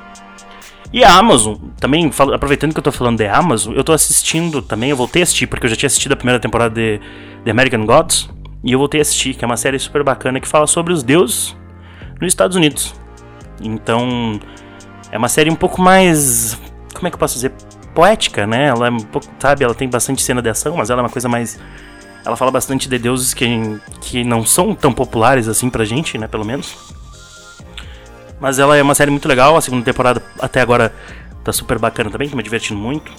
E 0.92 1.02
a 1.02 1.12
Amazon, 1.18 1.56
também, 1.80 2.08
aproveitando 2.32 2.72
que 2.72 2.78
eu 2.78 2.82
tô 2.82 2.92
falando 2.92 3.18
de 3.18 3.26
Amazon, 3.26 3.74
eu 3.74 3.82
tô 3.82 3.92
assistindo 3.92 4.62
também, 4.62 4.90
eu 4.90 4.96
voltei 4.96 5.20
a 5.20 5.24
assistir, 5.24 5.48
porque 5.48 5.66
eu 5.66 5.70
já 5.70 5.74
tinha 5.74 5.88
assistido 5.88 6.12
a 6.12 6.16
primeira 6.16 6.38
temporada 6.38 6.72
de 6.72 7.00
The 7.44 7.50
American 7.50 7.84
Gods, 7.84 8.30
e 8.62 8.70
eu 8.70 8.78
voltei 8.78 9.00
a 9.00 9.02
assistir, 9.02 9.34
que 9.34 9.44
é 9.44 9.46
uma 9.46 9.56
série 9.56 9.76
super 9.80 10.04
bacana 10.04 10.38
que 10.38 10.46
fala 10.46 10.68
sobre 10.68 10.92
os 10.92 11.02
deuses 11.02 11.56
nos 12.20 12.28
Estados 12.28 12.56
Unidos. 12.56 12.94
Então, 13.60 14.38
é 15.10 15.18
uma 15.18 15.28
série 15.28 15.50
um 15.50 15.56
pouco 15.56 15.82
mais. 15.82 16.56
Como 16.94 17.08
é 17.08 17.10
que 17.10 17.16
eu 17.16 17.18
posso 17.18 17.34
dizer? 17.34 17.50
Poética, 17.92 18.46
né? 18.46 18.68
Ela 18.68 18.86
é 18.86 18.90
um 18.90 18.98
pouco, 18.98 19.26
sabe, 19.40 19.64
ela 19.64 19.74
tem 19.74 19.88
bastante 19.88 20.22
cena 20.22 20.40
de 20.40 20.50
ação, 20.50 20.76
mas 20.76 20.88
ela 20.88 21.00
é 21.00 21.02
uma 21.02 21.10
coisa 21.10 21.28
mais. 21.28 21.58
Ela 22.24 22.36
fala 22.36 22.52
bastante 22.52 22.88
de 22.88 22.96
deuses 22.96 23.34
que, 23.34 23.46
que 24.00 24.22
não 24.22 24.46
são 24.46 24.72
tão 24.72 24.92
populares 24.92 25.48
assim 25.48 25.68
pra 25.68 25.84
gente, 25.84 26.16
né? 26.16 26.28
Pelo 26.28 26.44
menos. 26.44 26.93
Mas 28.44 28.58
ela 28.58 28.76
é 28.76 28.82
uma 28.82 28.94
série 28.94 29.10
muito 29.10 29.26
legal, 29.26 29.56
a 29.56 29.60
segunda 29.62 29.82
temporada 29.82 30.22
até 30.38 30.60
agora 30.60 30.94
tá 31.42 31.50
super 31.50 31.78
bacana 31.78 32.10
também, 32.10 32.28
tô 32.28 32.36
me 32.36 32.42
divertindo 32.42 32.78
muito. 32.78 33.10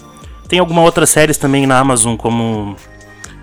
Tem 0.48 0.60
algumas 0.60 0.86
outras 0.86 1.10
séries 1.10 1.36
também 1.36 1.66
na 1.66 1.80
Amazon, 1.80 2.16
como 2.16 2.78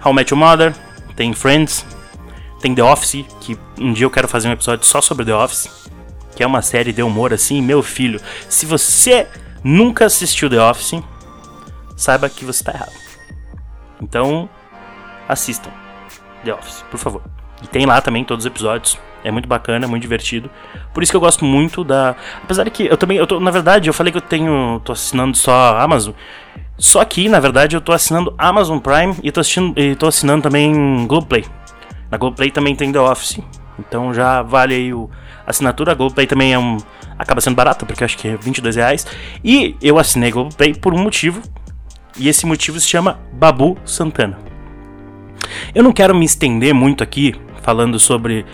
How 0.04 0.12
I 0.12 0.14
Met 0.14 0.32
Your 0.32 0.38
Mother, 0.38 0.72
tem 1.16 1.34
Friends, 1.34 1.84
tem 2.60 2.72
The 2.72 2.84
Office, 2.84 3.26
que 3.40 3.58
um 3.80 3.92
dia 3.92 4.06
eu 4.06 4.10
quero 4.10 4.28
fazer 4.28 4.46
um 4.46 4.52
episódio 4.52 4.86
só 4.86 5.00
sobre 5.00 5.24
The 5.24 5.34
Office, 5.34 5.88
que 6.36 6.44
é 6.44 6.46
uma 6.46 6.62
série 6.62 6.92
de 6.92 7.02
humor 7.02 7.34
assim, 7.34 7.60
meu 7.60 7.82
filho. 7.82 8.20
Se 8.48 8.64
você 8.64 9.26
nunca 9.64 10.04
assistiu 10.04 10.48
The 10.48 10.62
Office, 10.62 11.02
saiba 11.96 12.28
que 12.28 12.44
você 12.44 12.62
tá 12.62 12.74
errado. 12.74 12.92
Então, 14.00 14.48
assistam 15.28 15.72
The 16.44 16.54
Office, 16.54 16.84
por 16.92 16.98
favor. 16.98 17.22
E 17.60 17.66
tem 17.66 17.84
lá 17.86 18.00
também 18.00 18.24
todos 18.24 18.44
os 18.44 18.46
episódios. 18.48 18.96
É 19.24 19.30
muito 19.30 19.48
bacana, 19.48 19.86
muito 19.86 20.02
divertido. 20.02 20.50
Por 20.92 21.02
isso 21.02 21.12
que 21.12 21.16
eu 21.16 21.20
gosto 21.20 21.44
muito 21.44 21.84
da. 21.84 22.16
Apesar 22.42 22.64
de 22.64 22.70
que 22.70 22.86
eu 22.86 22.96
também. 22.96 23.18
Eu 23.18 23.26
tô, 23.26 23.38
na 23.38 23.50
verdade, 23.50 23.88
eu 23.88 23.94
falei 23.94 24.10
que 24.10 24.18
eu 24.18 24.22
tenho. 24.22 24.80
tô 24.84 24.92
assinando 24.92 25.36
só 25.36 25.78
Amazon. 25.78 26.14
Só 26.78 27.04
que, 27.04 27.28
na 27.28 27.38
verdade, 27.38 27.76
eu 27.76 27.80
tô 27.80 27.92
assinando 27.92 28.34
Amazon 28.36 28.78
Prime 28.78 29.14
e 29.22 29.30
tô, 29.30 29.40
assistindo, 29.40 29.78
e 29.78 29.94
tô 29.94 30.08
assinando 30.08 30.42
também 30.42 31.06
Globoplay. 31.06 31.44
Na 32.10 32.18
Globoplay 32.18 32.50
também 32.50 32.74
tem 32.74 32.90
The 32.90 33.00
Office. 33.00 33.38
Então 33.78 34.12
já 34.12 34.42
vale 34.42 34.74
aí 34.74 34.92
o, 34.92 35.08
a 35.46 35.50
assinatura. 35.50 35.92
A 35.92 35.94
Globoplay 35.94 36.26
também 36.26 36.52
é 36.52 36.58
um. 36.58 36.78
acaba 37.18 37.40
sendo 37.40 37.54
barata, 37.54 37.86
porque 37.86 38.02
acho 38.02 38.18
que 38.18 38.28
é 38.28 38.36
22 38.36 38.76
reais. 38.76 39.06
E 39.44 39.76
eu 39.80 39.98
assinei 39.98 40.32
Globoplay 40.32 40.74
por 40.74 40.92
um 40.92 40.98
motivo. 40.98 41.40
E 42.18 42.28
esse 42.28 42.44
motivo 42.44 42.78
se 42.80 42.88
chama 42.88 43.20
Babu 43.32 43.78
Santana. 43.84 44.38
Eu 45.74 45.82
não 45.82 45.92
quero 45.92 46.14
me 46.14 46.24
estender 46.24 46.74
muito 46.74 47.02
aqui 47.02 47.34
falando 47.62 47.98
sobre 47.98 48.44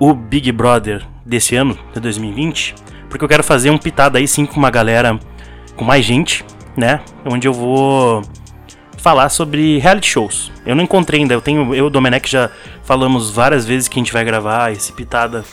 o 0.00 0.14
Big 0.14 0.50
Brother 0.50 1.06
desse 1.24 1.54
ano, 1.54 1.78
de 1.92 2.00
2020, 2.00 2.74
porque 3.08 3.22
eu 3.22 3.28
quero 3.28 3.44
fazer 3.44 3.70
um 3.70 3.78
pitado 3.78 4.16
aí 4.16 4.26
sim 4.26 4.46
com 4.46 4.56
uma 4.56 4.70
galera, 4.70 5.20
com 5.76 5.84
mais 5.84 6.04
gente, 6.04 6.44
né? 6.76 7.02
Onde 7.24 7.46
eu 7.46 7.52
vou 7.52 8.22
falar 8.96 9.28
sobre 9.28 9.78
reality 9.78 10.08
shows. 10.08 10.50
Eu 10.64 10.74
não 10.74 10.84
encontrei 10.84 11.20
ainda, 11.20 11.34
eu 11.34 11.40
tenho, 11.40 11.74
eu 11.74 11.74
e 11.74 11.82
o 11.82 11.90
Domenech 11.90 12.30
já 12.30 12.50
falamos 12.82 13.30
várias 13.30 13.64
vezes 13.66 13.88
que 13.88 13.98
a 13.98 14.00
gente 14.00 14.12
vai 14.12 14.24
gravar 14.24 14.72
esse 14.72 14.92
pitada 14.92 15.44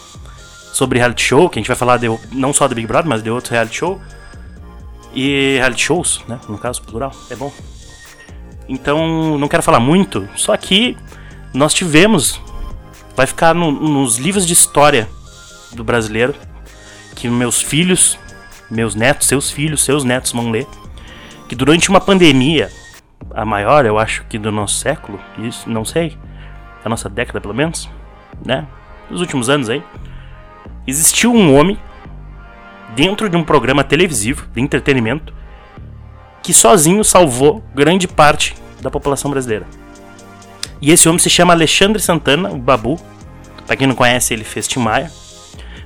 sobre 0.71 0.99
reality 0.99 1.23
show, 1.23 1.49
que 1.49 1.59
a 1.59 1.61
gente 1.61 1.67
vai 1.67 1.77
falar 1.77 1.97
de, 1.97 2.07
não 2.31 2.53
só 2.53 2.67
do 2.67 2.75
Big 2.75 2.87
Brother, 2.87 3.09
mas 3.09 3.21
de 3.21 3.29
outro 3.29 3.51
reality 3.51 3.77
show. 3.77 4.01
E 5.13 5.57
reality 5.57 5.81
shows, 5.81 6.21
né, 6.27 6.39
no 6.47 6.57
caso, 6.57 6.81
plural, 6.83 7.11
é 7.29 7.35
bom. 7.35 7.51
Então, 8.69 9.37
não 9.37 9.47
quero 9.47 9.63
falar 9.63 9.79
muito, 9.79 10.27
só 10.35 10.55
que 10.55 10.95
nós 11.53 11.73
tivemos, 11.73 12.41
vai 13.17 13.25
ficar 13.25 13.55
no, 13.55 13.71
nos 13.71 14.17
livros 14.17 14.45
de 14.45 14.53
história 14.53 15.09
do 15.73 15.83
brasileiro, 15.83 16.35
que 17.15 17.27
meus 17.27 17.59
filhos, 17.59 18.17
meus 18.69 18.93
netos, 18.93 19.27
seus 19.27 19.49
filhos, 19.49 19.83
seus 19.83 20.03
netos 20.03 20.31
vão 20.31 20.51
ler, 20.51 20.67
que 21.49 21.55
durante 21.55 21.89
uma 21.89 21.99
pandemia, 21.99 22.69
a 23.33 23.43
maior, 23.43 23.87
eu 23.87 23.97
acho 23.97 24.23
que 24.25 24.37
do 24.37 24.51
nosso 24.51 24.75
século, 24.75 25.19
isso, 25.39 25.67
não 25.67 25.83
sei, 25.83 26.15
da 26.83 26.89
nossa 26.91 27.09
década 27.09 27.41
pelo 27.41 27.55
menos, 27.55 27.89
né, 28.45 28.67
nos 29.09 29.19
últimos 29.19 29.49
anos 29.49 29.67
aí, 29.67 29.83
existiu 30.85 31.33
um 31.33 31.57
homem 31.57 31.75
dentro 32.95 33.27
de 33.27 33.35
um 33.35 33.43
programa 33.43 33.83
televisivo 33.83 34.47
de 34.53 34.61
entretenimento 34.61 35.33
que 36.43 36.53
sozinho 36.53 37.03
salvou 37.03 37.63
grande 37.73 38.07
parte 38.07 38.55
da 38.79 38.91
população 38.91 39.31
brasileira. 39.31 39.65
E 40.81 40.91
esse 40.91 41.07
homem 41.07 41.19
se 41.19 41.29
chama 41.29 41.53
Alexandre 41.53 42.01
Santana, 42.01 42.49
o 42.51 42.57
Babu. 42.57 42.99
Pra 43.65 43.75
quem 43.75 43.87
não 43.87 43.95
conhece, 43.95 44.33
ele 44.33 44.43
fez 44.43 44.67
Tim 44.67 44.79
Maia. 44.79 45.11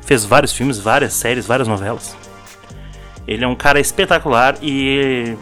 Fez 0.05 0.25
vários 0.25 0.51
filmes, 0.51 0.77
várias 0.77 1.13
séries, 1.13 1.45
várias 1.45 1.67
novelas. 1.67 2.15
Ele 3.27 3.43
é 3.43 3.47
um 3.47 3.55
cara 3.55 3.79
espetacular 3.79 4.57
e 4.61 5.35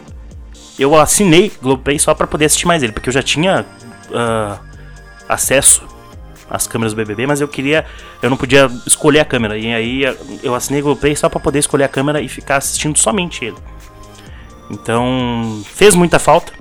eu 0.78 0.98
assinei 0.98 1.52
Globoplay 1.60 1.98
só 1.98 2.14
para 2.14 2.26
poder 2.26 2.46
assistir 2.46 2.66
mais 2.66 2.82
ele, 2.82 2.92
porque 2.92 3.08
eu 3.08 3.12
já 3.12 3.22
tinha 3.22 3.66
uh, 4.10 4.58
acesso 5.28 5.82
às 6.48 6.66
câmeras 6.66 6.92
do 6.92 6.96
BBB, 6.96 7.26
mas 7.26 7.40
eu 7.40 7.48
queria, 7.48 7.84
eu 8.22 8.30
não 8.30 8.36
podia 8.36 8.70
escolher 8.86 9.20
a 9.20 9.24
câmera. 9.24 9.58
E 9.58 9.72
aí 9.72 10.02
eu 10.42 10.54
assinei 10.54 10.82
Globoplay 10.82 11.16
só 11.16 11.28
para 11.28 11.40
poder 11.40 11.58
escolher 11.58 11.84
a 11.84 11.88
câmera 11.88 12.20
e 12.20 12.28
ficar 12.28 12.56
assistindo 12.56 12.98
somente 12.98 13.44
ele. 13.44 13.56
Então, 14.70 15.62
fez 15.66 15.94
muita 15.94 16.18
falta. 16.18 16.52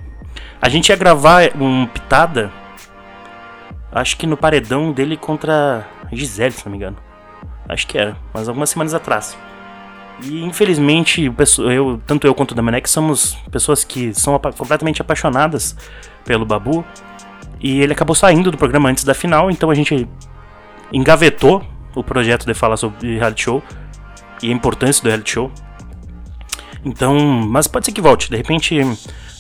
A 0.62 0.68
gente 0.68 0.90
ia 0.90 0.96
gravar 0.96 1.52
um 1.60 1.86
pitada, 1.86 2.52
acho 3.92 4.18
que 4.18 4.28
no 4.28 4.38
paredão 4.38 4.92
dele 4.92 5.18
contra 5.18 5.88
Gisele, 6.12 6.52
se 6.52 6.66
não 6.66 6.72
me 6.72 6.78
engano. 6.78 6.98
Acho 7.68 7.86
que 7.86 7.98
era, 7.98 8.18
mas 8.34 8.48
algumas 8.48 8.70
semanas 8.70 8.94
atrás. 8.94 9.38
E 10.24 10.44
infelizmente, 10.44 11.32
eu, 11.72 12.02
tanto 12.06 12.28
eu 12.28 12.36
quanto 12.36 12.52
o 12.52 12.56
Domenech 12.56 12.90
somos 12.90 13.36
pessoas 13.52 13.84
que 13.84 14.14
são 14.14 14.38
completamente 14.58 15.02
apaixonadas 15.02 15.76
pelo 16.26 16.46
Babu. 16.46 16.84
E 17.60 17.82
ele 17.82 17.94
acabou 17.94 18.16
saindo 18.16 18.52
do 18.52 18.58
programa 18.58 18.90
antes 18.90 19.04
da 19.04 19.14
final, 19.14 19.52
então 19.52 19.70
a 19.70 19.76
gente 19.76 20.08
engavetou 20.92 21.64
o 21.96 22.04
projeto 22.04 22.46
de 22.46 22.54
falar 22.54 22.78
sobre 22.78 23.18
reality 23.18 23.44
show 23.44 23.64
e 24.42 24.50
a 24.50 24.54
importância 24.54 25.04
do 25.04 25.08
reality 25.08 25.32
show. 25.32 25.52
Então, 26.84 27.18
mas 27.18 27.68
pode 27.68 27.86
ser 27.86 27.92
que 27.92 28.02
volte. 28.02 28.30
De 28.30 28.38
repente, 28.38 28.80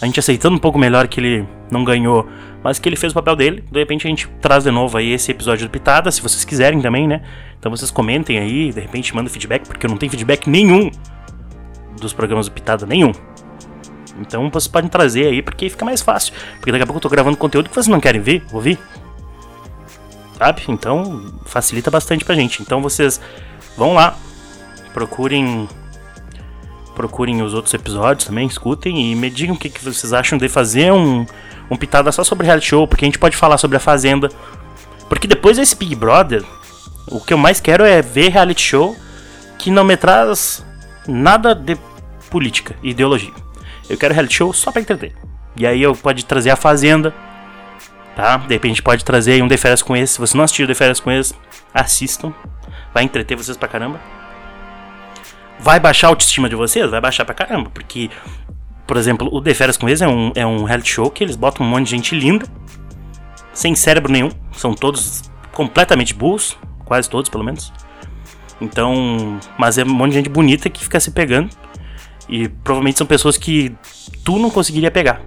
a 0.01 0.05
gente 0.05 0.19
aceitando 0.19 0.55
um 0.55 0.59
pouco 0.59 0.77
melhor 0.77 1.07
que 1.07 1.19
ele 1.19 1.47
não 1.71 1.83
ganhou, 1.83 2.27
mas 2.63 2.79
que 2.79 2.89
ele 2.89 2.95
fez 2.95 3.11
o 3.11 3.15
papel 3.15 3.35
dele. 3.35 3.63
De 3.71 3.79
repente 3.79 4.07
a 4.07 4.09
gente 4.09 4.27
traz 4.41 4.63
de 4.63 4.71
novo 4.71 4.97
aí 4.97 5.11
esse 5.11 5.31
episódio 5.31 5.67
do 5.67 5.71
Pitada, 5.71 6.11
se 6.11 6.21
vocês 6.21 6.43
quiserem 6.43 6.81
também, 6.81 7.07
né? 7.07 7.21
Então 7.57 7.69
vocês 7.69 7.91
comentem 7.91 8.37
aí, 8.37 8.71
de 8.71 8.79
repente 8.79 9.15
mandem 9.15 9.31
feedback, 9.31 9.65
porque 9.67 9.85
eu 9.85 9.89
não 9.89 9.97
tenho 9.97 10.09
feedback 10.09 10.49
nenhum 10.49 10.89
dos 11.99 12.13
programas 12.13 12.47
do 12.47 12.51
Pitada, 12.51 12.85
nenhum. 12.85 13.11
Então 14.19 14.49
vocês 14.49 14.67
podem 14.67 14.89
trazer 14.89 15.27
aí, 15.27 15.41
porque 15.41 15.69
fica 15.69 15.85
mais 15.85 16.01
fácil. 16.01 16.33
Porque 16.55 16.71
daqui 16.71 16.83
a 16.83 16.85
pouco 16.85 16.97
eu 16.97 17.01
tô 17.01 17.09
gravando 17.09 17.37
conteúdo 17.37 17.69
que 17.69 17.75
vocês 17.75 17.87
não 17.87 17.99
querem 17.99 18.21
ver, 18.21 18.43
ouvir. 18.51 18.77
Sabe? 20.37 20.63
Então 20.69 21.33
facilita 21.45 21.91
bastante 21.91 22.25
pra 22.25 22.35
gente. 22.35 22.61
Então 22.61 22.81
vocês 22.81 23.19
vão 23.77 23.93
lá, 23.93 24.17
procurem 24.93 25.67
procurem 26.99 27.41
os 27.41 27.53
outros 27.53 27.73
episódios 27.73 28.27
também, 28.27 28.45
escutem 28.45 29.09
e 29.09 29.15
me 29.15 29.29
digam 29.29 29.55
o 29.55 29.57
que, 29.57 29.69
que 29.69 29.81
vocês 29.81 30.11
acham 30.11 30.37
de 30.37 30.49
fazer 30.49 30.91
um, 30.91 31.25
um 31.71 31.77
pitada 31.77 32.11
só 32.11 32.25
sobre 32.25 32.45
reality 32.45 32.67
show, 32.67 32.85
porque 32.85 33.05
a 33.05 33.07
gente 33.07 33.17
pode 33.17 33.37
falar 33.37 33.57
sobre 33.57 33.77
a 33.77 33.79
Fazenda. 33.79 34.29
Porque 35.07 35.25
depois 35.25 35.55
desse 35.55 35.77
Big 35.77 35.95
Brother, 35.95 36.43
o 37.07 37.21
que 37.21 37.33
eu 37.33 37.37
mais 37.37 37.61
quero 37.61 37.85
é 37.85 38.01
ver 38.01 38.31
reality 38.31 38.61
show 38.61 38.97
que 39.57 39.71
não 39.71 39.85
me 39.85 39.95
traz 39.95 40.65
nada 41.07 41.55
de 41.55 41.77
política 42.29 42.75
ideologia. 42.83 43.31
Eu 43.89 43.97
quero 43.97 44.13
reality 44.13 44.35
show 44.35 44.51
só 44.51 44.69
pra 44.69 44.81
entreter. 44.81 45.15
E 45.55 45.65
aí 45.65 45.81
eu 45.81 45.95
pode 45.95 46.25
trazer 46.25 46.49
a 46.49 46.57
Fazenda, 46.57 47.13
tá? 48.13 48.35
De 48.35 48.53
repente 48.53 48.83
pode 48.83 49.05
trazer 49.05 49.41
um 49.41 49.47
De 49.47 49.55
Férias 49.55 49.81
com 49.81 49.95
esse. 49.95 50.15
Se 50.15 50.19
você 50.19 50.35
não 50.35 50.43
assistiu 50.43 50.67
De 50.67 50.73
Férias 50.73 50.99
com 50.99 51.09
esse, 51.09 51.33
assistam. 51.73 52.33
Vai 52.93 53.03
entreter 53.03 53.37
vocês 53.37 53.55
pra 53.55 53.69
caramba. 53.69 54.18
Vai 55.59 55.79
baixar 55.79 56.07
a 56.07 56.09
autoestima 56.09 56.49
de 56.49 56.55
vocês? 56.55 56.89
Vai 56.89 57.01
baixar 57.01 57.25
pra 57.25 57.35
caramba. 57.35 57.69
Porque, 57.69 58.09
por 58.87 58.97
exemplo, 58.97 59.29
o 59.31 59.41
The 59.41 59.53
Férias 59.53 59.77
com 59.77 59.87
eles 59.87 60.01
é 60.01 60.07
um, 60.07 60.31
é 60.35 60.45
um 60.45 60.63
reality 60.63 60.89
show 60.89 61.11
que 61.11 61.23
eles 61.23 61.35
botam 61.35 61.65
um 61.65 61.69
monte 61.69 61.85
de 61.85 61.91
gente 61.91 62.15
linda, 62.15 62.45
sem 63.53 63.75
cérebro 63.75 64.11
nenhum. 64.11 64.29
São 64.53 64.73
todos 64.73 65.29
completamente 65.51 66.13
burros, 66.13 66.57
quase 66.85 67.09
todos 67.09 67.29
pelo 67.29 67.43
menos. 67.43 67.73
Então, 68.61 69.39
mas 69.57 69.77
é 69.77 69.83
um 69.83 69.89
monte 69.93 70.11
de 70.11 70.17
gente 70.17 70.29
bonita 70.29 70.69
que 70.69 70.83
fica 70.83 70.99
se 70.99 71.11
pegando. 71.11 71.49
E 72.27 72.47
provavelmente 72.47 72.97
são 72.97 73.07
pessoas 73.07 73.37
que 73.37 73.75
tu 74.23 74.37
não 74.37 74.49
conseguiria 74.49 74.91
pegar. 74.91 75.21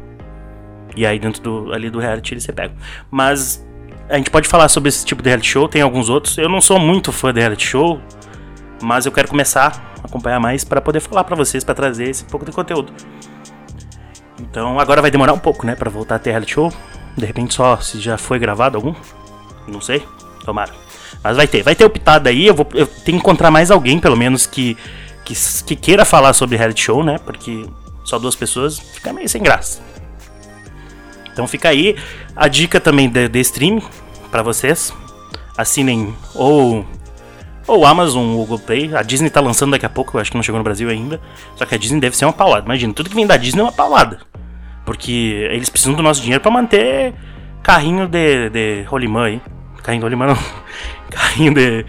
E 0.97 1.05
aí 1.05 1.19
dentro 1.19 1.43
do, 1.43 1.73
ali 1.73 1.91
do 1.91 1.99
reality 1.99 2.35
eles 2.35 2.45
se 2.45 2.53
pegam. 2.53 2.77
Mas 3.11 3.67
a 4.09 4.17
gente 4.17 4.31
pode 4.31 4.47
falar 4.49 4.69
sobre 4.69 4.89
esse 4.89 5.05
tipo 5.05 5.23
de 5.23 5.29
reality 5.29 5.49
show, 5.49 5.69
tem 5.69 5.83
alguns 5.83 6.09
outros. 6.09 6.39
Eu 6.39 6.49
não 6.49 6.61
sou 6.61 6.79
muito 6.79 7.11
fã 7.11 7.33
de 7.33 7.41
reality 7.41 7.67
show, 7.67 8.01
mas 8.83 9.07
eu 9.07 9.13
quero 9.13 9.29
começar 9.29 9.93
acompanhar 10.03 10.41
mais 10.41 10.65
para 10.65 10.81
poder 10.81 11.01
falar 11.01 11.25
para 11.25 11.37
vocês, 11.37 11.65
para 11.65 11.75
trazer 11.75 12.11
esse 12.11 12.25
pouco 12.25 12.45
de 12.45 12.53
conteúdo. 12.53 12.93
Então 14.41 14.79
agora 14.79 15.01
vai 15.01 15.11
demorar 15.11 15.33
um 15.33 15.39
pouco, 15.39 15.67
né, 15.67 15.75
para 15.75 15.89
voltar 15.89 16.17
a 16.17 16.19
ter 16.19 16.31
reality 16.31 16.53
show. 16.53 16.73
De 17.17 17.25
repente 17.25 17.55
só 17.55 17.79
se 17.79 18.01
já 18.01 18.19
foi 18.19 18.39
gravado 18.39 18.77
algum, 18.77 18.95
não 19.69 19.81
sei, 19.81 20.07
tomara. 20.45 20.73
Mas 21.23 21.37
vai 21.37 21.47
ter, 21.47 21.63
vai 21.63 21.75
ter 21.75 21.85
o 21.85 21.91
pitado 21.91 22.29
aí. 22.29 22.47
Eu 22.47 22.55
vou, 22.55 22.67
eu 22.75 22.87
tenho 22.87 23.03
que 23.05 23.13
encontrar 23.13 23.51
mais 23.51 23.71
alguém, 23.71 23.99
pelo 23.99 24.17
menos 24.17 24.47
que, 24.47 24.77
que 25.25 25.35
que 25.65 25.77
queira 25.77 26.05
falar 26.05 26.33
sobre 26.33 26.57
reality 26.57 26.83
show, 26.83 27.05
né? 27.05 27.19
Porque 27.19 27.67
só 28.05 28.19
duas 28.19 28.35
pessoas 28.35 28.79
fica 28.79 29.13
meio 29.13 29.29
sem 29.29 29.43
graça. 29.43 29.81
Então 31.33 31.47
fica 31.47 31.69
aí 31.69 31.97
a 32.35 32.49
dica 32.49 32.81
também 32.81 33.09
de, 33.09 33.29
de 33.29 33.41
stream 33.41 33.81
para 34.31 34.43
vocês. 34.43 34.93
Assinem 35.57 36.15
ou 36.35 36.85
ou 37.67 37.87
Amazon, 37.87 38.31
ou 38.31 38.39
Google 38.39 38.59
Play. 38.59 38.95
A 38.95 39.03
Disney 39.03 39.31
tá 39.31 39.41
lançando 39.41 39.73
daqui 39.73 39.87
a 39.87 39.89
pouco, 39.89 40.17
eu 40.17 40.21
acho 40.21 40.31
que 40.31 40.37
não 40.37 40.43
chegou 40.43 40.59
no 40.59 40.65
Brasil 40.65 40.89
ainda. 40.89 41.21
Só 41.57 41.65
que 41.65 41.75
a 41.75 41.79
Disney 41.79 42.01
deve 42.01 42.17
ser 42.17 42.25
uma 42.25 42.33
paulada. 42.33 42.65
Imagina, 42.65 42.93
tudo 42.93 43.09
que 43.09 43.15
vem 43.15 43.27
da 43.27 43.37
Disney 43.37 43.61
é 43.61 43.65
uma 43.65 43.73
paulada. 43.73 44.21
Porque 44.85 45.49
eles 45.51 45.69
precisam 45.69 45.95
do 45.95 46.03
nosso 46.03 46.21
dinheiro 46.21 46.43
para 46.43 46.51
manter 46.51 47.15
carrinho 47.63 48.09
de, 48.09 48.51
de 48.51 48.83
rolimã 48.83 49.27
aí. 49.27 49.41
Carrinho 49.83 50.01
de 50.01 50.05
rolimã 50.05 50.27
não. 50.27 50.39
Carrinho 51.11 51.55
de, 51.55 51.85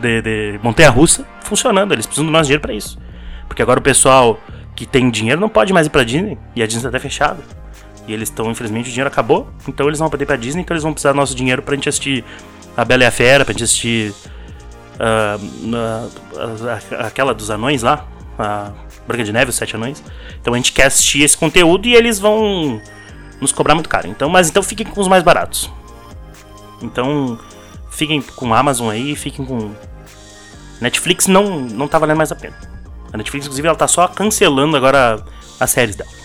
de, 0.00 0.22
de 0.22 0.60
montanha-russa 0.62 1.26
funcionando. 1.42 1.92
Eles 1.92 2.06
precisam 2.06 2.26
do 2.26 2.32
nosso 2.32 2.44
dinheiro 2.44 2.62
para 2.62 2.72
isso. 2.72 2.98
Porque 3.46 3.62
agora 3.62 3.80
o 3.80 3.82
pessoal 3.82 4.38
que 4.74 4.86
tem 4.86 5.10
dinheiro 5.10 5.40
não 5.40 5.48
pode 5.48 5.72
mais 5.72 5.86
ir 5.86 5.90
pra 5.90 6.04
Disney. 6.04 6.38
E 6.54 6.62
a 6.62 6.66
Disney 6.66 6.82
tá 6.82 6.88
até 6.88 6.98
fechada. 6.98 7.42
E 8.06 8.12
eles 8.12 8.28
estão, 8.28 8.50
infelizmente, 8.50 8.86
o 8.86 8.90
dinheiro 8.90 9.08
acabou. 9.08 9.50
Então 9.68 9.86
eles 9.86 9.98
vão 9.98 10.08
poder 10.08 10.24
ir 10.24 10.26
pra 10.26 10.36
Disney, 10.36 10.62
então 10.62 10.74
eles 10.74 10.82
vão 10.82 10.92
precisar 10.92 11.12
do 11.12 11.16
nosso 11.16 11.34
dinheiro 11.34 11.62
pra 11.62 11.74
gente 11.74 11.88
assistir 11.88 12.24
A 12.76 12.84
Bela 12.84 13.04
e 13.04 13.06
a 13.06 13.10
Fera, 13.10 13.44
pra 13.44 13.52
gente 13.52 13.64
assistir 13.64 14.14
uh, 15.00 16.96
aquela 16.98 17.34
dos 17.34 17.50
anões 17.50 17.82
lá, 17.82 18.06
a 18.38 18.72
Branca 19.06 19.24
de 19.24 19.32
Neve, 19.32 19.50
os 19.50 19.56
Sete 19.56 19.76
Anões. 19.76 20.02
Então 20.40 20.54
a 20.54 20.56
gente 20.56 20.72
quer 20.72 20.86
assistir 20.86 21.22
esse 21.22 21.36
conteúdo 21.36 21.86
e 21.86 21.94
eles 21.94 22.18
vão 22.18 22.80
nos 23.40 23.52
cobrar 23.52 23.74
muito 23.74 23.88
caro. 23.88 24.06
Então, 24.08 24.28
mas 24.28 24.48
então 24.48 24.62
fiquem 24.62 24.86
com 24.86 25.00
os 25.00 25.08
mais 25.08 25.22
baratos. 25.22 25.70
Então 26.82 27.38
fiquem 27.90 28.22
com 28.22 28.54
Amazon 28.54 28.90
aí, 28.90 29.16
fiquem 29.16 29.44
com 29.44 29.74
Netflix 30.80 31.26
não 31.26 31.60
não 31.60 31.88
tá 31.88 31.98
valendo 31.98 32.18
mais 32.18 32.32
a 32.32 32.36
pena. 32.36 32.56
A 33.12 33.16
Netflix 33.16 33.46
inclusive 33.46 33.66
ela 33.66 33.76
tá 33.76 33.88
só 33.88 34.06
cancelando 34.08 34.76
agora 34.76 35.22
as 35.58 35.70
séries 35.70 35.96
dela. 35.96 36.19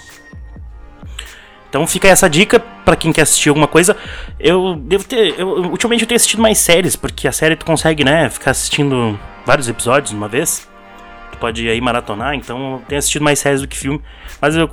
Então 1.76 1.86
fica 1.86 2.08
essa 2.08 2.30
dica 2.30 2.58
para 2.58 2.96
quem 2.96 3.12
quer 3.12 3.24
assistir 3.24 3.50
alguma 3.50 3.68
coisa. 3.68 3.98
Eu 4.40 4.78
devo 4.78 5.04
ter. 5.04 5.38
Eu, 5.38 5.50
ultimamente 5.66 6.04
eu 6.04 6.08
tenho 6.08 6.16
assistido 6.16 6.42
mais 6.42 6.58
séries, 6.58 6.96
porque 6.96 7.28
a 7.28 7.34
série 7.34 7.54
tu 7.58 7.66
consegue, 7.66 8.02
né, 8.02 8.30
ficar 8.30 8.52
assistindo 8.52 9.20
vários 9.46 9.68
episódios 9.68 10.12
de 10.12 10.16
uma 10.16 10.30
vez. 10.30 10.70
Tu 11.34 11.38
pode 11.38 11.68
aí 11.68 11.82
maratonar, 11.82 12.34
então 12.34 12.76
eu 12.76 12.82
tenho 12.88 13.00
assistido 13.00 13.24
mais 13.24 13.40
séries 13.40 13.60
do 13.60 13.68
que 13.68 13.76
filme. 13.76 14.02
Mas 14.40 14.56
eu, 14.56 14.70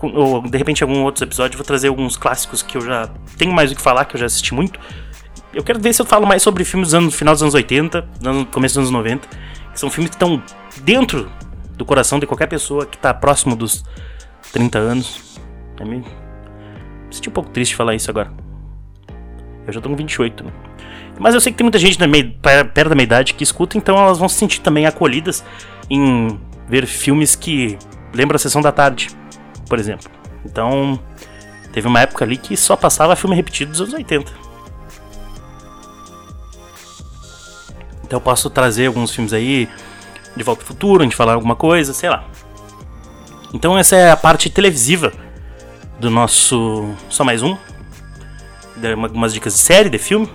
de 0.49 0.57
repente, 0.57 0.83
em 0.83 0.85
algum 0.85 1.03
outro 1.03 1.25
episódio, 1.25 1.57
eu 1.57 1.59
vou 1.59 1.67
trazer 1.67 1.88
alguns 1.88 2.17
clássicos 2.17 2.62
que 2.62 2.77
eu 2.77 2.81
já 2.81 3.09
tenho 3.37 3.53
mais 3.53 3.73
o 3.73 3.75
que 3.75 3.83
falar, 3.83 4.05
que 4.05 4.15
eu 4.15 4.21
já 4.21 4.27
assisti 4.27 4.55
muito. 4.55 4.79
Eu 5.53 5.65
quero 5.65 5.81
ver 5.81 5.93
se 5.93 6.01
eu 6.01 6.07
falo 6.07 6.25
mais 6.25 6.41
sobre 6.41 6.65
filmes 6.65 6.93
do 6.93 6.99
ano, 6.99 7.11
final 7.11 7.35
dos 7.35 7.43
anos 7.43 7.55
80, 7.55 8.09
no 8.21 8.47
começo 8.47 8.77
dos 8.77 8.88
anos 8.88 8.91
90, 8.93 9.29
que 9.73 9.81
são 9.81 9.91
filmes 9.91 10.09
que 10.09 10.15
estão 10.15 10.41
dentro 10.83 11.29
do 11.77 11.85
coração 11.85 12.21
de 12.21 12.29
qualquer 12.29 12.47
pessoa 12.47 12.87
que 12.87 12.95
está 12.95 13.12
próximo 13.12 13.57
dos 13.57 13.85
30 14.53 14.79
anos. 14.79 15.41
É 15.81 15.85
meio 15.85 16.22
senti 17.12 17.29
um 17.29 17.33
pouco 17.33 17.51
triste 17.51 17.77
falar 17.77 17.94
isso 17.94 18.11
agora. 18.11 18.33
Eu 19.66 19.72
já 19.72 19.81
tô 19.81 19.88
com 19.88 19.96
28, 19.96 20.44
né? 20.44 20.53
Mas 21.18 21.35
eu 21.35 21.40
sei 21.40 21.53
que 21.53 21.59
tem 21.59 21.64
muita 21.64 21.79
gente 21.79 22.01
na 22.01 22.07
meia, 22.07 22.35
perto 22.40 22.88
da 22.88 22.94
minha 22.94 23.05
idade 23.05 23.35
que 23.35 23.44
escuta, 23.44 23.79
então 23.79 23.96
elas 23.96 24.18
vão 24.18 24.29
se 24.29 24.37
sentir 24.37 24.61
também 24.61 24.87
acolhidas 24.87 25.44
em 25.88 26.38
ver 26.68 26.87
filmes 26.87 27.37
que 27.37 27.79
lembram 28.12 28.37
a 28.37 28.38
sessão 28.38 28.61
da 28.61 28.72
tarde, 28.72 29.11
por 29.68 29.79
exemplo. 29.79 30.11
Então, 30.44 30.98
teve 31.72 31.87
uma 31.87 32.01
época 32.01 32.25
ali 32.25 32.37
que 32.37 32.57
só 32.57 32.77
passava 32.77 33.14
filme 33.14 33.37
repetido 33.37 33.70
dos 33.70 33.81
anos 33.81 33.94
80. 33.94 34.33
Então 38.05 38.18
eu 38.18 38.20
posso 38.20 38.51
trazer 38.51 38.87
alguns 38.87 39.11
filmes 39.11 39.33
aí 39.33 39.68
de 40.37 40.42
Volta 40.42 40.62
ao 40.62 40.66
Futuro, 40.66 41.03
gente 41.03 41.16
falar 41.16 41.35
alguma 41.35 41.57
coisa, 41.57 41.94
sei 41.94 42.11
lá. 42.11 42.25
Então 43.55 43.79
essa 43.79 43.96
é 43.96 44.11
a 44.11 44.16
parte 44.16 44.51
televisiva 44.51 45.12
do 46.03 46.11
nosso 46.11 46.93
Só 47.09 47.25
Mais 47.25 47.43
Um. 47.43 47.57
Algumas 49.01 49.33
dicas 49.33 49.55
de 49.55 49.61
série, 49.61 49.88
de 49.88 49.99
filme. 49.99 50.29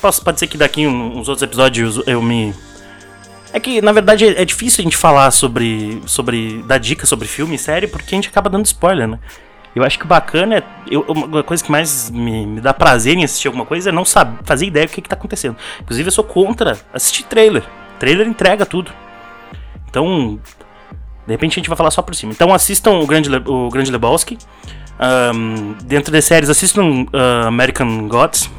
Posso, 0.00 0.22
pode 0.22 0.38
ser 0.38 0.46
que 0.46 0.58
daqui 0.58 0.86
uns 0.86 1.28
outros 1.28 1.42
episódios 1.42 2.02
eu 2.06 2.20
me. 2.20 2.54
É 3.52 3.58
que, 3.58 3.80
na 3.80 3.92
verdade, 3.92 4.26
é 4.26 4.44
difícil 4.44 4.82
a 4.82 4.84
gente 4.84 4.96
falar 4.96 5.30
sobre. 5.30 6.02
sobre. 6.06 6.62
dar 6.64 6.76
dicas 6.76 7.08
sobre 7.08 7.26
filme 7.26 7.54
e 7.54 7.58
série, 7.58 7.86
porque 7.86 8.14
a 8.14 8.16
gente 8.16 8.28
acaba 8.28 8.50
dando 8.50 8.66
spoiler, 8.66 9.08
né? 9.08 9.18
Eu 9.74 9.82
acho 9.82 9.98
que 9.98 10.04
o 10.04 10.08
bacana 10.08 10.58
é. 10.58 10.62
Eu, 10.90 11.00
uma 11.02 11.42
coisa 11.42 11.64
que 11.64 11.70
mais 11.70 12.10
me, 12.10 12.46
me, 12.46 12.60
dá 12.60 12.74
prazer 12.74 13.16
em 13.16 13.24
assistir 13.24 13.48
alguma 13.48 13.64
coisa 13.64 13.88
é 13.88 13.92
não 13.92 14.04
saber, 14.04 14.38
fazer 14.44 14.66
ideia 14.66 14.86
do 14.86 14.92
que, 14.92 15.00
que 15.00 15.08
tá 15.08 15.16
acontecendo. 15.16 15.56
Inclusive, 15.80 16.08
eu 16.08 16.12
sou 16.12 16.24
contra 16.24 16.78
assistir 16.92 17.22
trailer. 17.24 17.64
Trailer 17.98 18.26
entrega 18.26 18.66
tudo. 18.66 18.92
Então, 19.88 20.38
de 21.26 21.32
repente 21.32 21.54
a 21.54 21.56
gente 21.56 21.68
vai 21.68 21.76
falar 21.76 21.90
só 21.90 22.00
por 22.02 22.14
cima. 22.14 22.32
Então 22.32 22.54
assistam 22.54 22.92
o 22.92 23.06
Grande, 23.06 23.28
Le 23.28 23.42
o 23.46 23.68
Grande 23.68 23.90
Lebowski. 23.90 24.38
Um, 25.34 25.74
dentro 25.84 26.12
de 26.12 26.22
séries, 26.22 26.48
assistam 26.48 27.04
uh, 27.04 27.46
American 27.46 28.08
Gods. 28.08 28.50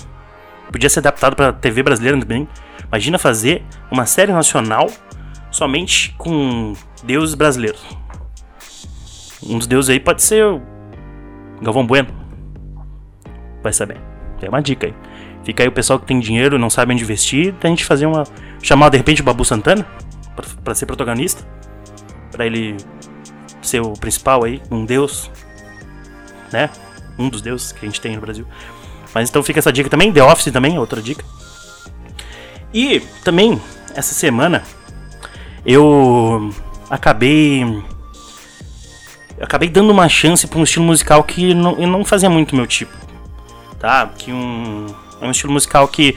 Podia 0.71 0.89
ser 0.89 0.99
adaptado 0.99 1.35
para 1.35 1.53
TV 1.53 1.81
brasileira 1.81 2.19
também. 2.19 2.47
Imagina 2.87 3.17
fazer 3.17 3.63
uma 3.89 4.05
série 4.05 4.33
nacional 4.33 4.87
somente 5.49 6.13
com 6.17 6.73
deuses 7.03 7.35
brasileiros. 7.35 7.81
Um 9.41 9.57
dos 9.57 9.67
deuses 9.67 9.89
aí 9.89 9.99
pode 9.99 10.21
ser 10.21 10.43
o 10.45 10.61
Galvão 11.61 11.87
Bueno. 11.87 12.09
Vai 13.63 13.71
saber. 13.71 13.97
É 14.41 14.49
uma 14.49 14.61
dica 14.61 14.87
aí. 14.87 14.93
Fica 15.45 15.63
aí 15.63 15.69
o 15.69 15.71
pessoal 15.71 15.97
que 15.97 16.05
tem 16.05 16.19
dinheiro, 16.19 16.59
não 16.59 16.69
sabe 16.69 16.93
onde 16.93 17.03
investir, 17.03 17.55
a 17.63 17.67
gente 17.67 17.85
fazer 17.85 18.05
uma. 18.05 18.25
chamar 18.61 18.89
de 18.89 18.97
repente 18.97 19.21
o 19.21 19.23
Babu 19.23 19.45
Santana 19.45 19.87
para 20.63 20.75
ser 20.75 20.85
protagonista 20.85 21.56
para 22.37 22.45
ele 22.45 22.77
ser 23.63 23.81
o 23.81 23.93
principal 23.93 24.43
aí, 24.43 24.61
um 24.69 24.85
deus, 24.85 25.31
né? 26.53 26.69
Um 27.17 27.27
dos 27.27 27.41
deuses 27.41 27.71
que 27.71 27.83
a 27.83 27.89
gente 27.89 27.99
tem 27.99 28.15
no 28.15 28.21
Brasil. 28.21 28.45
Mas 29.11 29.27
então 29.27 29.41
fica 29.41 29.57
essa 29.57 29.73
dica 29.73 29.89
também, 29.89 30.13
The 30.13 30.23
Office 30.23 30.53
também, 30.53 30.75
é 30.75 30.79
outra 30.79 31.01
dica. 31.01 31.25
E 32.71 32.99
também 33.23 33.59
essa 33.95 34.13
semana 34.13 34.63
eu 35.65 36.53
acabei 36.89 37.83
acabei 39.41 39.69
dando 39.69 39.89
uma 39.89 40.07
chance 40.07 40.45
para 40.45 40.59
um 40.59 40.63
estilo 40.63 40.85
musical 40.85 41.23
que 41.23 41.55
não, 41.55 41.75
não 41.75 42.05
fazia 42.05 42.29
muito 42.29 42.55
meu 42.55 42.67
tipo, 42.67 42.93
tá? 43.79 44.07
Que 44.15 44.31
um 44.31 44.85
é 45.19 45.25
um 45.25 45.31
estilo 45.31 45.51
musical 45.51 45.87
que 45.87 46.15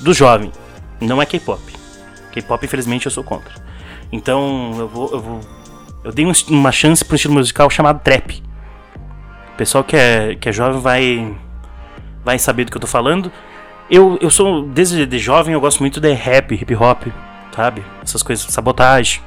do 0.00 0.12
jovem, 0.12 0.50
não 1.00 1.22
é 1.22 1.26
K-pop. 1.26 1.62
K-pop 2.32 2.64
infelizmente 2.64 3.06
eu 3.06 3.12
sou 3.12 3.22
contra. 3.22 3.54
Então 4.10 4.74
eu 4.76 4.88
vou 4.88 5.12
eu 5.12 5.20
vou 5.20 5.59
eu 6.04 6.12
dei 6.12 6.26
uma 6.48 6.72
chance 6.72 7.04
para 7.04 7.14
um 7.14 7.16
estilo 7.16 7.34
musical 7.34 7.68
chamado 7.68 8.00
trap. 8.00 8.42
O 9.52 9.56
pessoal 9.56 9.84
que 9.84 9.96
é, 9.96 10.34
que 10.34 10.48
é 10.48 10.52
jovem 10.52 10.80
vai 10.80 11.36
vai 12.24 12.38
saber 12.38 12.64
do 12.64 12.70
que 12.70 12.76
eu 12.76 12.80
tô 12.80 12.86
falando. 12.86 13.30
Eu, 13.90 14.18
eu 14.20 14.30
sou, 14.30 14.62
desde 14.62 15.04
de 15.04 15.18
jovem, 15.18 15.52
eu 15.54 15.60
gosto 15.60 15.80
muito 15.80 16.00
de 16.00 16.12
rap, 16.12 16.54
hip 16.54 16.74
hop, 16.74 17.08
sabe? 17.54 17.82
Essas 18.02 18.22
coisas, 18.22 18.44
sabotagem, 18.46 19.20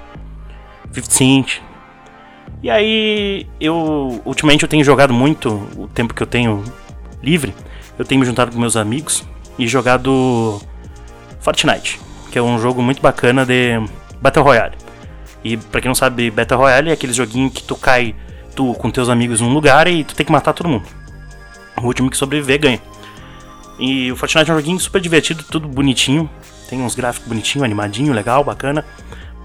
50 0.92 1.12
Cent. 1.12 1.62
E 2.62 2.70
aí, 2.70 3.46
eu, 3.60 4.22
ultimamente 4.24 4.64
eu 4.64 4.70
tenho 4.70 4.84
jogado 4.84 5.14
muito, 5.14 5.50
o 5.76 5.88
tempo 5.88 6.14
que 6.14 6.24
eu 6.24 6.28
tenho 6.28 6.64
livre, 7.22 7.54
eu 8.00 8.06
tenho 8.06 8.22
me 8.22 8.26
juntado 8.26 8.52
com 8.52 8.60
meus 8.60 8.78
amigos 8.78 9.28
e 9.60 9.68
jogado 9.68 10.62
Fortnite, 11.42 12.00
que 12.32 12.40
é 12.40 12.42
um 12.42 12.58
jogo 12.58 12.82
muito 12.82 13.02
bacana 13.02 13.46
de 13.46 13.82
Battle 14.22 14.46
Royale. 14.46 14.83
E 15.44 15.58
pra 15.58 15.82
quem 15.82 15.90
não 15.90 15.96
sabe, 15.96 16.32
Battle 16.32 16.60
Royale 16.60 16.90
é 16.90 16.94
aquele 16.94 17.14
joguinho 17.14 17.50
que 17.52 17.64
tu 17.64 17.76
cai 17.76 18.16
tu 18.56 18.74
com 18.76 18.90
teus 18.90 19.10
amigos 19.10 19.42
num 19.42 19.54
lugar 19.54 19.88
e 19.88 20.04
tu 20.04 20.16
tem 20.16 20.26
que 20.26 20.32
matar 20.32 20.54
todo 20.54 20.70
mundo. 20.70 20.86
O 21.82 21.86
último 21.86 22.10
que 22.10 22.18
sobreviver 22.18 22.60
ganha. 22.60 22.82
E 23.80 24.12
o 24.12 24.16
Fortnite 24.16 24.50
é 24.50 24.54
um 24.54 24.58
joguinho 24.58 24.80
super 24.80 25.02
divertido, 25.02 25.44
tudo 25.44 25.68
bonitinho. 25.68 26.30
Tem 26.70 26.82
uns 26.82 26.96
gráficos 26.96 27.28
bonitinhos, 27.28 27.64
animadinho, 27.64 28.14
legal, 28.14 28.44
bacana. 28.44 28.86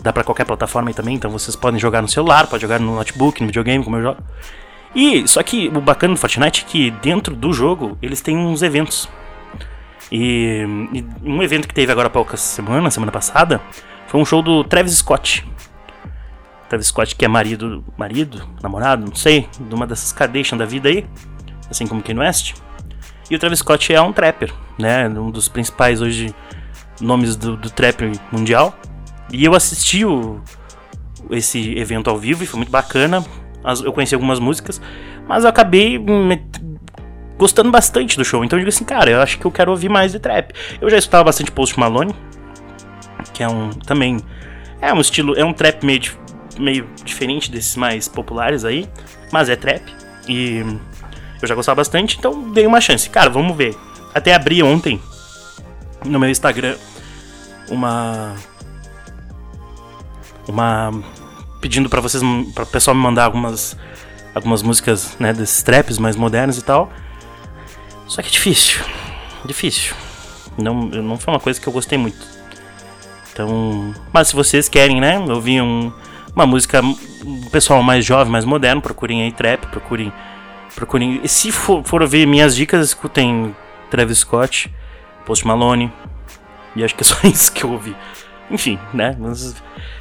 Dá 0.03 0.13
pra 0.13 0.23
qualquer 0.23 0.45
plataforma 0.45 0.91
aí 0.91 0.95
também, 0.95 1.15
então 1.15 1.31
vocês 1.31 1.57
podem 1.57 1.81
jogar 1.81 2.01
no 2.03 2.09
celular, 2.09 2.47
pode 2.47 2.63
jogar 2.63 2.79
no 2.79 2.95
notebook, 2.95 3.41
no 3.41 3.47
videogame, 3.47 3.83
como 3.83 3.97
eu 3.97 4.03
jogo. 4.03 4.23
E 4.95 5.27
só 5.27 5.43
que 5.43 5.69
o 5.69 5.81
bacana 5.81 6.15
do 6.15 6.21
Fortnite 6.21 6.65
é 6.65 6.71
que 6.71 6.91
dentro 7.03 7.35
do 7.35 7.53
jogo 7.53 7.99
eles 8.01 8.21
têm 8.21 8.37
uns 8.37 8.63
eventos. 8.63 9.09
E, 10.11 10.65
e 10.93 11.05
um 11.23 11.43
evento 11.43 11.67
que 11.67 11.75
teve 11.75 11.91
agora 11.91 12.07
há 12.07 12.11
poucas 12.11 12.41
semanas, 12.41 12.95
semana 12.95 13.13
passada, 13.13 13.61
foi 14.07 14.21
um 14.21 14.25
show 14.25 14.41
do 14.41 14.65
Travis 14.65 14.95
Scott. 14.95 15.45
Travis 16.69 16.89
Scott, 16.89 17.17
que 17.17 17.25
é 17.25 17.29
marido, 17.29 17.85
marido, 17.97 18.47
namorado, 18.63 19.07
não 19.07 19.15
sei, 19.15 19.49
de 19.59 19.75
uma 19.75 19.87
dessas 19.87 20.13
Kardashian 20.13 20.59
da 20.59 20.67
vida 20.67 20.89
aí, 20.89 21.07
assim 21.71 21.87
como 21.87 22.03
Kanye 22.03 22.21
West. 22.21 22.55
E 23.31 23.35
o 23.35 23.39
Travis 23.39 23.61
Scott 23.61 23.93
é 23.93 24.01
um 24.01 24.13
trapper, 24.13 24.53
né? 24.79 25.09
Um 25.09 25.31
dos 25.31 25.49
principais 25.49 26.01
hoje 26.01 26.35
nomes 27.01 27.37
do, 27.37 27.57
do 27.57 27.71
trap 27.71 28.13
mundial. 28.33 28.75
E 29.31 29.45
eu 29.45 29.55
assisti 29.55 30.05
o, 30.05 30.41
esse 31.31 31.79
evento 31.79 32.09
ao 32.09 32.19
vivo 32.19 32.43
e 32.45 32.47
foi 32.47 32.59
muito 32.59 32.71
bacana. 32.71 33.25
Eu 33.85 33.93
conheci 33.93 34.15
algumas 34.15 34.39
músicas, 34.39 34.81
mas 35.27 35.45
eu 35.45 35.51
acabei 35.51 35.99
me, 35.99 36.43
gostando 37.37 37.71
bastante 37.71 38.17
do 38.17 38.25
show. 38.25 38.45
Então 38.45 38.59
eu 38.59 38.61
digo 38.61 38.69
assim, 38.69 38.85
cara, 38.85 39.11
eu 39.11 39.21
acho 39.21 39.39
que 39.39 39.45
eu 39.45 39.51
quero 39.51 39.71
ouvir 39.71 39.89
mais 39.89 40.13
de 40.13 40.19
trap. 40.19 40.53
Eu 40.81 40.89
já 40.89 40.97
escutava 40.97 41.25
bastante 41.25 41.51
Post 41.53 41.79
Malone, 41.79 42.15
que 43.33 43.43
é 43.43 43.49
um 43.49 43.71
também 43.71 44.19
é 44.81 44.93
um 44.93 45.01
estilo, 45.01 45.39
é 45.39 45.45
um 45.45 45.53
trap 45.53 45.85
meio 45.85 46.01
meio 46.59 46.89
diferente 47.05 47.51
desses 47.51 47.77
mais 47.77 48.09
populares 48.09 48.65
aí, 48.65 48.89
mas 49.33 49.49
é 49.49 49.57
trap. 49.57 49.83
E 50.29 50.65
eu 51.41 51.49
já 51.49 51.55
gostava 51.55 51.77
bastante, 51.77 52.19
então 52.19 52.53
dei 52.53 52.67
uma 52.67 52.81
chance. 52.81 53.09
Cara, 53.09 53.31
vamos 53.31 53.57
ver. 53.57 53.77
Até 54.15 54.35
abri 54.35 54.63
ontem 54.63 55.01
no 56.05 56.19
meu 56.19 56.29
Instagram 56.29 56.77
uma. 57.71 58.35
Uma. 60.47 60.93
Pedindo 61.61 61.89
para 61.89 62.01
vocês, 62.01 62.23
para 62.55 62.65
o 62.65 62.67
pessoal 62.67 62.95
me 62.95 63.03
mandar 63.03 63.25
algumas, 63.25 63.77
algumas 64.35 64.63
músicas, 64.63 65.17
né, 65.19 65.33
desses 65.33 65.63
traps 65.63 65.99
mais 65.99 66.17
modernos 66.17 66.57
e 66.59 66.63
tal. 66.63 66.91
Só 68.07 68.23
que 68.23 68.29
é 68.29 68.31
difícil. 68.31 68.83
Difícil. 69.45 69.95
Não, 70.57 70.75
não 70.75 71.19
foi 71.19 71.35
uma 71.35 71.41
coisa 71.41 71.61
que 71.61 71.67
eu 71.67 71.73
gostei 71.73 71.99
muito. 71.99 72.27
Então. 73.33 73.95
Mas 74.13 74.29
se 74.29 74.37
vocês 74.37 74.69
querem, 74.69 75.01
né, 75.01 75.19
ouvir 75.19 75.61
um 75.61 75.93
uma 76.39 76.47
música 76.47 76.81
o 76.83 77.51
pessoal 77.51 77.83
mais 77.83 78.05
jovem, 78.05 78.33
mais 78.33 78.45
moderno, 78.45 78.81
procurem 78.81 79.23
aí 79.23 79.33
trap, 79.33 79.67
procurem 79.67 80.13
procurem, 80.75 81.21
e 81.25 81.29
se 81.29 81.51
for, 81.51 81.83
for 81.85 82.07
ver 82.07 82.25
minhas 82.27 82.55
dicas, 82.55 82.89
escutem 82.89 83.55
Travis 83.91 84.19
Scott, 84.19 84.73
Post 85.27 85.45
Malone. 85.45 85.93
E 86.77 86.85
acho 86.85 86.95
que 86.95 87.03
é 87.03 87.05
só 87.05 87.17
isso 87.27 87.53
que 87.53 87.65
eu 87.65 87.73
ouvi. 87.73 87.97
Enfim, 88.51 88.79
né? 88.95 89.17
Mas, 89.19 89.57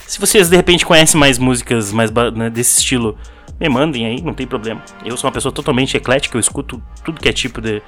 se 0.05 0.19
vocês 0.19 0.49
de 0.49 0.55
repente 0.55 0.85
conhecem 0.85 1.19
mais 1.19 1.39
músicas 1.39 1.91
mais 1.91 2.11
né, 2.35 2.49
desse 2.49 2.79
estilo, 2.79 3.17
me 3.59 3.67
mandem 3.67 4.05
aí, 4.05 4.21
não 4.21 4.33
tem 4.33 4.45
problema. 4.45 4.83
Eu 5.03 5.17
sou 5.17 5.27
uma 5.27 5.33
pessoa 5.33 5.51
totalmente 5.51 5.97
eclética, 5.97 6.37
eu 6.37 6.39
escuto 6.39 6.81
tudo 7.03 7.19
que 7.19 7.27
é 7.27 7.33
tipo 7.33 7.59
de, 7.59 7.81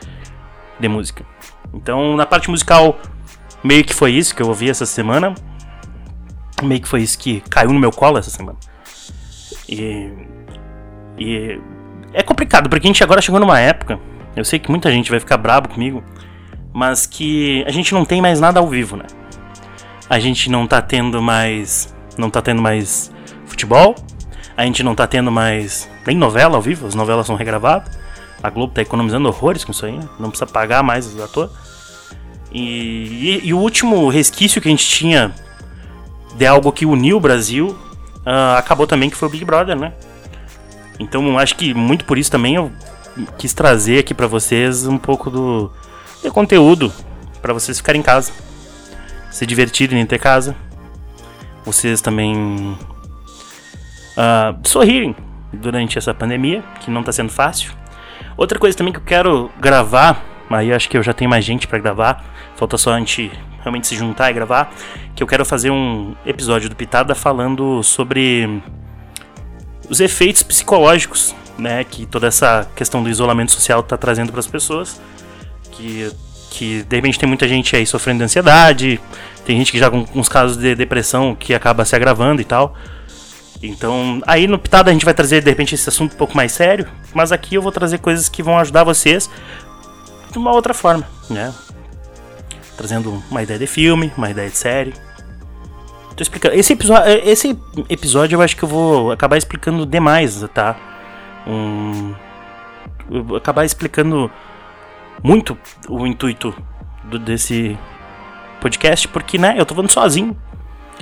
de 0.80 0.88
música. 0.88 1.24
Então, 1.74 2.16
na 2.18 2.26
parte 2.26 2.50
musical, 2.50 3.00
meio 3.64 3.84
que 3.84 3.94
foi 3.94 4.14
isso 4.14 4.36
que 4.36 4.42
eu 4.42 4.48
ouvi 4.48 4.70
essa 4.70 4.86
semana 4.86 5.36
meio 6.66 6.82
que 6.82 6.88
foi 6.88 7.02
isso 7.02 7.18
que 7.18 7.42
caiu 7.50 7.72
no 7.72 7.80
meu 7.80 7.92
colo 7.92 8.18
essa 8.18 8.30
semana. 8.30 8.58
E, 9.68 10.12
e 11.18 11.60
é 12.14 12.24
complicado, 12.24 12.70
porque 12.70 12.88
a 12.88 12.90
gente 12.90 13.04
agora 13.04 13.22
chegou 13.22 13.40
numa 13.40 13.60
época, 13.60 14.00
eu 14.36 14.44
sei 14.44 14.60
que 14.60 14.70
muita 14.70 14.92
gente 14.92 15.12
vai 15.12 15.20
ficar 15.20 15.38
brabo 15.38 15.70
comigo, 15.70 16.04
mas 16.74 17.06
que 17.06 17.64
a 17.68 17.72
gente 17.72 17.94
não 17.94 18.06
tem 18.06 18.22
mais 18.22 18.40
nada 18.40 18.60
ao 18.60 18.68
vivo, 18.68 18.96
né? 18.96 19.06
A 20.10 20.20
gente 20.20 20.50
não 20.50 20.66
tá 20.66 20.82
tendo 20.82 21.22
mais. 21.22 21.94
Não 22.18 22.30
tá 22.30 22.42
tendo 22.42 22.62
mais 22.62 23.12
futebol, 23.46 23.96
a 24.58 24.66
gente 24.66 24.84
não 24.84 24.94
tá 24.94 25.08
tendo 25.08 25.32
mais 25.32 25.90
nem 26.06 26.18
novela 26.18 26.58
ao 26.58 26.62
vivo, 26.62 26.86
as 26.86 26.96
novelas 26.96 27.26
são 27.26 27.36
regravadas. 27.36 27.98
A 28.42 28.50
Globo 28.50 28.74
tá 28.74 28.82
economizando 28.82 29.28
horrores 29.28 29.64
com 29.64 29.72
isso 29.72 29.86
aí, 29.86 29.98
né? 29.98 30.08
não 30.20 30.30
precisa 30.30 30.50
pagar 30.50 30.84
mais 30.84 31.06
os 31.06 31.22
atores. 31.22 31.52
E, 32.52 33.40
e, 33.44 33.48
e, 33.48 33.54
o 33.54 33.58
último 33.58 34.10
resquício 34.10 34.62
que 34.62 34.68
a 34.68 34.72
gente 34.72 34.86
tinha 34.86 35.34
de 36.40 36.48
algo 36.48 36.72
que 36.72 36.86
uniu 36.86 37.18
o 37.18 37.20
Brasil, 37.20 37.78
uh, 38.26 38.58
acabou 38.58 38.88
também 38.88 39.10
que 39.10 39.16
foi 39.18 39.28
o 39.28 39.32
Big 39.32 39.44
Brother, 39.44 39.78
né? 39.78 39.92
Então 40.98 41.38
acho 41.38 41.54
que 41.58 41.74
muito 41.74 42.06
por 42.06 42.18
isso 42.18 42.32
também 42.32 42.56
eu 42.56 42.72
quis 43.38 43.54
trazer 43.54 44.00
aqui 44.00 44.14
para 44.14 44.26
vocês 44.26 44.88
um 44.88 44.98
pouco 44.98 45.30
do 45.30 45.70
conteúdo 46.32 46.94
para 47.42 47.52
vocês 47.52 47.78
ficarem 47.78 48.00
em 48.00 48.04
casa, 48.04 48.32
se 49.30 49.46
divertirem 49.46 50.00
em 50.00 50.06
ter 50.06 50.18
casa, 50.18 50.56
vocês 51.66 52.00
também 52.00 52.78
uh, 54.16 54.58
sorrirem 54.64 55.14
durante 55.52 55.98
essa 55.98 56.14
pandemia, 56.14 56.64
que 56.80 56.90
não 56.90 57.04
tá 57.04 57.12
sendo 57.12 57.34
fácil. 57.34 57.74
Outra 58.38 58.58
coisa 58.58 58.78
também 58.78 58.94
que 58.94 59.00
eu 59.00 59.04
quero 59.04 59.52
gravar, 59.60 60.24
aí 60.50 60.72
acho 60.72 60.90
que 60.90 60.98
eu 60.98 61.04
já 61.04 61.14
tenho 61.14 61.30
mais 61.30 61.44
gente 61.44 61.68
para 61.68 61.80
gravar, 61.80 62.24
falta 62.56 62.78
só 62.78 62.94
a 62.94 63.00
gente 63.00 63.30
realmente 63.62 63.88
se 63.88 63.96
juntar 63.96 64.30
e 64.30 64.34
gravar, 64.34 64.74
que 65.16 65.22
eu 65.22 65.28
quero 65.28 65.46
fazer 65.46 65.72
um 65.72 66.16
episódio 66.26 66.70
do 66.70 66.76
Pitada 66.76 67.14
falando 67.16 67.82
sobre 67.84 68.62
os 69.90 70.00
efeitos 70.00 70.44
psicológicos, 70.44 71.36
né, 71.58 71.84
que 71.84 72.06
toda 72.06 72.28
essa 72.28 72.68
questão 72.76 73.04
do 73.04 73.10
isolamento 73.10 73.52
social 73.52 73.82
está 73.82 73.98
trazendo 73.98 74.32
para 74.32 74.40
as 74.40 74.48
pessoas, 74.48 75.02
que 75.72 76.12
que 76.50 76.84
de 76.84 76.96
repente 76.96 77.20
tem 77.20 77.28
muita 77.28 77.48
gente 77.48 77.76
aí 77.76 77.86
sofrendo 77.86 78.20
de 78.20 78.24
ansiedade, 78.26 79.00
tem 79.46 79.58
gente 79.58 79.72
que 79.72 79.78
já 79.78 79.90
com 79.90 80.06
uns 80.16 80.28
casos 80.28 80.58
de 80.58 80.76
depressão 80.76 81.36
que 81.36 81.54
acaba 81.54 81.86
se 81.86 81.96
agravando 81.96 82.42
e 82.42 82.46
tal. 82.46 82.76
Então, 83.62 84.22
aí 84.26 84.48
no 84.48 84.58
Pitada 84.58 84.90
a 84.90 84.94
gente 84.94 85.06
vai 85.06 85.14
trazer 85.14 85.42
de 85.42 85.50
repente 85.50 85.76
esse 85.76 85.88
assunto 85.88 86.14
um 86.14 86.18
pouco 86.18 86.36
mais 86.36 86.52
sério, 86.52 86.88
mas 87.14 87.32
aqui 87.32 87.56
eu 87.56 87.62
vou 87.62 87.72
trazer 87.72 88.00
coisas 88.00 88.30
que 88.30 88.42
vão 88.42 88.58
ajudar 88.58 88.84
vocês 88.84 89.30
de 90.32 90.38
uma 90.38 90.52
outra 90.52 90.74
forma, 90.74 91.08
né? 91.30 91.54
Trazendo 92.80 93.22
uma 93.30 93.44
ideia 93.44 93.60
de 93.60 93.68
filme, 93.68 94.10
uma 94.16 94.30
ideia 94.32 94.50
de 94.50 94.58
série, 94.58 94.94
Tô 96.20 96.24
explicando. 96.24 96.56
Esse 96.56 96.74
episódio, 96.74 97.12
esse 97.24 97.58
episódio 97.88 98.36
eu 98.36 98.42
acho 98.42 98.54
que 98.54 98.64
eu 98.64 98.68
vou 98.68 99.10
acabar 99.10 99.38
explicando 99.38 99.86
demais, 99.86 100.46
tá? 100.54 100.76
Um, 101.48 102.14
eu 103.10 103.24
vou 103.24 103.38
acabar 103.38 103.64
explicando 103.64 104.30
muito 105.24 105.58
o 105.88 106.06
intuito 106.06 106.54
do, 107.06 107.18
desse 107.18 107.78
podcast, 108.60 109.08
porque, 109.08 109.38
né, 109.38 109.56
eu 109.58 109.66
tô 109.66 109.74
falando 109.74 109.90
sozinho. 109.90 110.36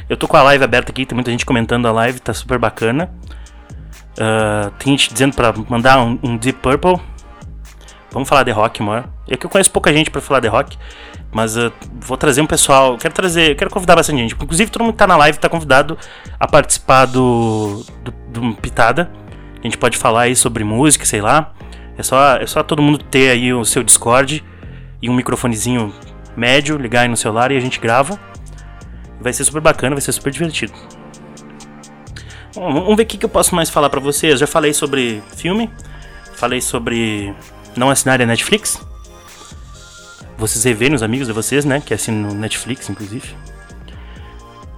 Eu 0.08 0.16
tô 0.16 0.28
com 0.28 0.38
a 0.38 0.44
live 0.44 0.64
aberta 0.64 0.92
aqui, 0.92 1.04
tem 1.04 1.16
muita 1.16 1.32
gente 1.32 1.48
comentando 1.48 1.88
a 1.88 1.92
live, 1.92 2.20
tá 2.20 2.32
super 2.32 2.60
bacana. 2.60 3.12
Uh, 4.14 4.70
tem 4.78 4.96
gente 4.96 5.12
dizendo 5.12 5.36
pra 5.36 5.52
mandar 5.68 6.00
um, 6.00 6.20
um 6.22 6.38
Deep 6.38 6.60
Purple. 6.60 7.02
Vamos 8.18 8.28
falar 8.28 8.42
de 8.42 8.50
rock, 8.50 8.82
amor. 8.82 9.08
É 9.30 9.38
que 9.38 9.46
eu 9.46 9.50
conheço 9.50 9.70
pouca 9.70 9.94
gente 9.94 10.10
pra 10.10 10.20
falar 10.20 10.40
de 10.40 10.48
rock. 10.48 10.76
Mas 11.32 11.56
eu 11.56 11.72
vou 12.00 12.18
trazer 12.18 12.42
um 12.42 12.48
pessoal. 12.48 12.98
Quero 12.98 13.14
trazer. 13.14 13.56
Quero 13.56 13.70
convidar 13.70 13.96
bastante 13.96 14.18
gente. 14.18 14.34
Inclusive, 14.34 14.72
todo 14.72 14.82
mundo 14.82 14.94
que 14.94 14.98
tá 14.98 15.06
na 15.06 15.16
live 15.18 15.38
tá 15.38 15.48
convidado 15.48 15.96
a 16.40 16.48
participar 16.48 17.06
do, 17.06 17.86
do, 18.04 18.12
do 18.30 18.56
Pitada. 18.56 19.12
A 19.60 19.62
gente 19.62 19.78
pode 19.78 20.00
falar 20.00 20.22
aí 20.22 20.36
sobre 20.36 20.64
música, 20.64 21.06
sei 21.06 21.22
lá. 21.22 21.54
É 21.96 22.02
só, 22.02 22.38
é 22.38 22.48
só 22.48 22.64
todo 22.64 22.82
mundo 22.82 22.98
ter 22.98 23.30
aí 23.30 23.54
o 23.54 23.64
seu 23.64 23.84
Discord 23.84 24.44
e 25.00 25.12
um 25.12 25.14
microfonezinho 25.14 25.94
médio, 26.36 26.76
ligar 26.76 27.02
aí 27.02 27.08
no 27.08 27.18
celular 27.18 27.52
e 27.52 27.58
a 27.58 27.60
gente 27.60 27.80
grava. 27.80 28.20
Vai 29.22 29.32
ser 29.32 29.44
super 29.44 29.62
bacana, 29.62 29.94
vai 29.94 30.02
ser 30.02 30.12
super 30.12 30.34
divertido. 30.34 30.74
Bom, 32.56 32.74
vamos 32.74 32.98
ver 32.98 33.04
o 33.04 33.06
que, 33.06 33.20
que 33.20 33.26
eu 33.26 33.30
posso 33.30 33.54
mais 33.54 33.70
falar 33.70 33.92
para 33.92 34.00
vocês. 34.00 34.40
Já 34.40 34.48
falei 34.48 34.74
sobre 34.74 35.22
filme, 35.36 35.70
falei 36.34 36.62
sobre 36.62 37.32
não 37.80 37.90
assinar 37.90 38.22
a 38.22 38.26
Netflix 38.26 38.80
vocês 40.38 40.64
reverem 40.64 40.96
os 40.96 41.02
amigos 41.02 41.28
de 41.28 41.34
vocês, 41.34 41.66
né? 41.66 41.82
Que 41.84 41.94
é 41.94 41.98
no 42.12 42.34
Netflix, 42.34 42.90
inclusive. 42.90 43.36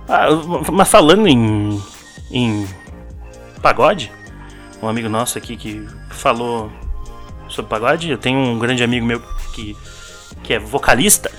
Ah, 0.08 0.28
mas 0.72 0.88
falando 0.88 1.28
em, 1.28 1.82
em 2.32 2.68
pagode, 3.62 4.12
um 4.82 4.88
amigo 4.88 5.10
nosso 5.10 5.38
aqui 5.38 5.58
que 5.58 5.86
falou 6.10 6.72
sobre 7.50 7.70
pagode, 7.70 8.10
eu 8.10 8.18
tenho 8.18 8.40
um 8.40 8.58
grande 8.58 8.84
amigo 8.84 9.06
meu 9.06 9.22
que, 9.54 9.76
que 10.42 10.54
é 10.54 10.60
vocalista 10.60 11.30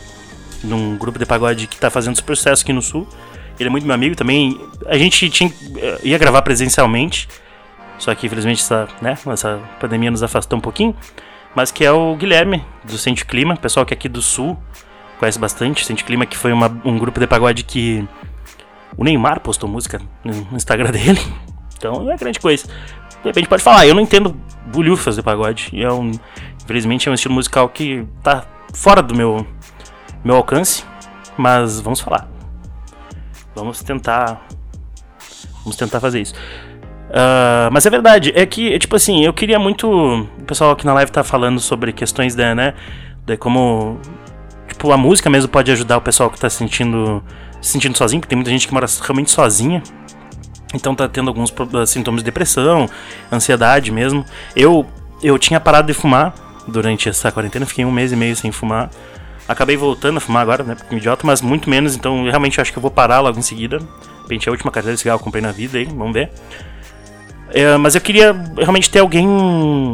num 0.62 0.96
grupo 0.98 1.18
de 1.18 1.24
pagode 1.24 1.66
que 1.66 1.78
tá 1.78 1.88
fazendo 1.88 2.16
sucesso 2.16 2.62
aqui 2.62 2.72
no 2.72 2.82
sul. 2.82 3.08
Ele 3.58 3.68
é 3.68 3.70
muito 3.70 3.86
meu 3.86 3.94
amigo 3.94 4.14
também. 4.14 4.60
A 4.86 4.98
gente 4.98 5.28
tinha, 5.30 5.50
eh, 5.76 6.00
ia 6.04 6.18
gravar 6.18 6.42
presencialmente, 6.42 7.28
só 7.98 8.14
que 8.14 8.26
infelizmente 8.26 8.62
essa, 8.62 8.88
né, 9.00 9.18
essa 9.26 9.58
pandemia 9.80 10.10
nos 10.10 10.22
afastou 10.22 10.58
um 10.58 10.62
pouquinho 10.62 10.94
mas 11.54 11.70
que 11.70 11.84
é 11.84 11.92
o 11.92 12.14
Guilherme, 12.16 12.64
do 12.84 12.96
Sente 12.96 13.24
Clima, 13.24 13.56
pessoal 13.56 13.84
que 13.84 13.94
é 13.94 13.96
aqui 13.96 14.08
do 14.08 14.22
Sul 14.22 14.56
conhece 15.20 15.38
bastante. 15.38 15.84
Sente 15.84 16.02
Clima, 16.02 16.24
que 16.24 16.36
foi 16.36 16.52
uma, 16.52 16.66
um 16.84 16.98
grupo 16.98 17.20
de 17.20 17.26
pagode 17.26 17.62
que 17.62 18.08
o 18.96 19.04
Neymar 19.04 19.40
postou 19.40 19.68
música 19.68 20.00
no 20.24 20.56
Instagram 20.56 20.90
dele. 20.92 21.20
Então 21.76 22.02
não 22.02 22.10
é 22.10 22.16
grande 22.16 22.40
coisa. 22.40 22.66
De 22.66 23.28
repente 23.28 23.48
pode 23.48 23.62
falar, 23.62 23.86
eu 23.86 23.94
não 23.94 24.00
entendo 24.00 24.34
bulhufas 24.66 25.16
de 25.16 25.22
pagode. 25.22 25.68
E 25.72 25.82
é 25.82 25.92
um, 25.92 26.10
infelizmente 26.62 27.06
é 27.08 27.12
um 27.12 27.14
estilo 27.14 27.34
musical 27.34 27.68
que 27.68 28.06
tá 28.22 28.46
fora 28.72 29.02
do 29.02 29.14
meu, 29.14 29.46
meu 30.24 30.36
alcance. 30.36 30.84
Mas 31.36 31.80
vamos 31.80 32.00
falar. 32.00 32.28
Vamos 33.54 33.82
tentar. 33.82 34.46
Vamos 35.62 35.76
tentar 35.76 36.00
fazer 36.00 36.22
isso. 36.22 36.34
Uh, 37.10 37.66
mas 37.72 37.84
é 37.84 37.90
verdade, 37.90 38.32
é 38.36 38.46
que, 38.46 38.78
tipo 38.78 38.94
assim, 38.94 39.24
eu 39.24 39.32
queria 39.32 39.58
muito. 39.58 39.88
O 39.90 40.44
pessoal 40.46 40.70
aqui 40.70 40.86
na 40.86 40.94
live 40.94 41.10
tá 41.10 41.24
falando 41.24 41.58
sobre 41.58 41.92
questões 41.92 42.34
da, 42.34 42.54
né? 42.54 42.74
De 43.26 43.36
como. 43.36 43.98
Tipo, 44.68 44.92
a 44.92 44.96
música 44.96 45.28
mesmo 45.28 45.48
pode 45.48 45.72
ajudar 45.72 45.96
o 45.96 46.00
pessoal 46.00 46.30
que 46.30 46.38
tá 46.38 46.48
se 46.48 46.56
sentindo, 46.56 47.22
se 47.60 47.72
sentindo 47.72 47.98
sozinho, 47.98 48.20
porque 48.20 48.30
tem 48.30 48.36
muita 48.36 48.50
gente 48.50 48.68
que 48.68 48.72
mora 48.72 48.86
realmente 49.02 49.30
sozinha. 49.30 49.82
Então 50.72 50.94
tá 50.94 51.08
tendo 51.08 51.28
alguns 51.28 51.52
sintomas 51.88 52.20
de 52.20 52.24
depressão, 52.24 52.88
ansiedade 53.30 53.90
mesmo. 53.90 54.24
Eu, 54.54 54.86
eu 55.20 55.36
tinha 55.36 55.58
parado 55.58 55.88
de 55.88 55.94
fumar 55.94 56.32
durante 56.68 57.08
essa 57.08 57.32
quarentena, 57.32 57.66
fiquei 57.66 57.84
um 57.84 57.90
mês 57.90 58.12
e 58.12 58.16
meio 58.16 58.36
sem 58.36 58.52
fumar. 58.52 58.88
Acabei 59.48 59.76
voltando 59.76 60.18
a 60.18 60.20
fumar 60.20 60.42
agora, 60.42 60.62
né? 60.62 60.76
Porque 60.76 60.94
idiota, 60.94 61.26
mas 61.26 61.42
muito 61.42 61.68
menos, 61.68 61.96
então 61.96 62.22
realmente 62.22 62.60
acho 62.60 62.70
que 62.70 62.78
eu 62.78 62.82
vou 62.82 62.90
parar 62.90 63.18
logo 63.18 63.36
em 63.36 63.42
seguida. 63.42 63.80
De 64.28 64.36
é 64.36 64.48
a 64.48 64.52
última 64.52 64.70
carteira 64.70 64.94
de 64.94 65.00
cigarro 65.00 65.18
que 65.18 65.22
eu 65.22 65.24
comprei 65.24 65.42
na 65.42 65.50
vida 65.50 65.76
aí, 65.76 65.86
vamos 65.86 66.12
ver. 66.12 66.30
É, 67.52 67.76
mas 67.76 67.94
eu 67.94 68.00
queria 68.00 68.32
realmente 68.56 68.88
ter 68.88 69.00
alguém 69.00 69.26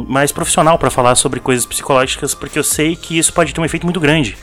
mais 0.07 0.31
profissional 0.31 0.77
para 0.77 0.91
falar 0.91 1.15
sobre 1.15 1.39
coisas 1.39 1.65
psicológicas, 1.65 2.35
porque 2.35 2.57
eu 2.57 2.63
sei 2.63 2.95
que 2.95 3.17
isso 3.17 3.33
pode 3.33 3.53
ter 3.53 3.59
um 3.59 3.65
efeito 3.65 3.85
muito 3.85 3.99
grande, 3.99 4.37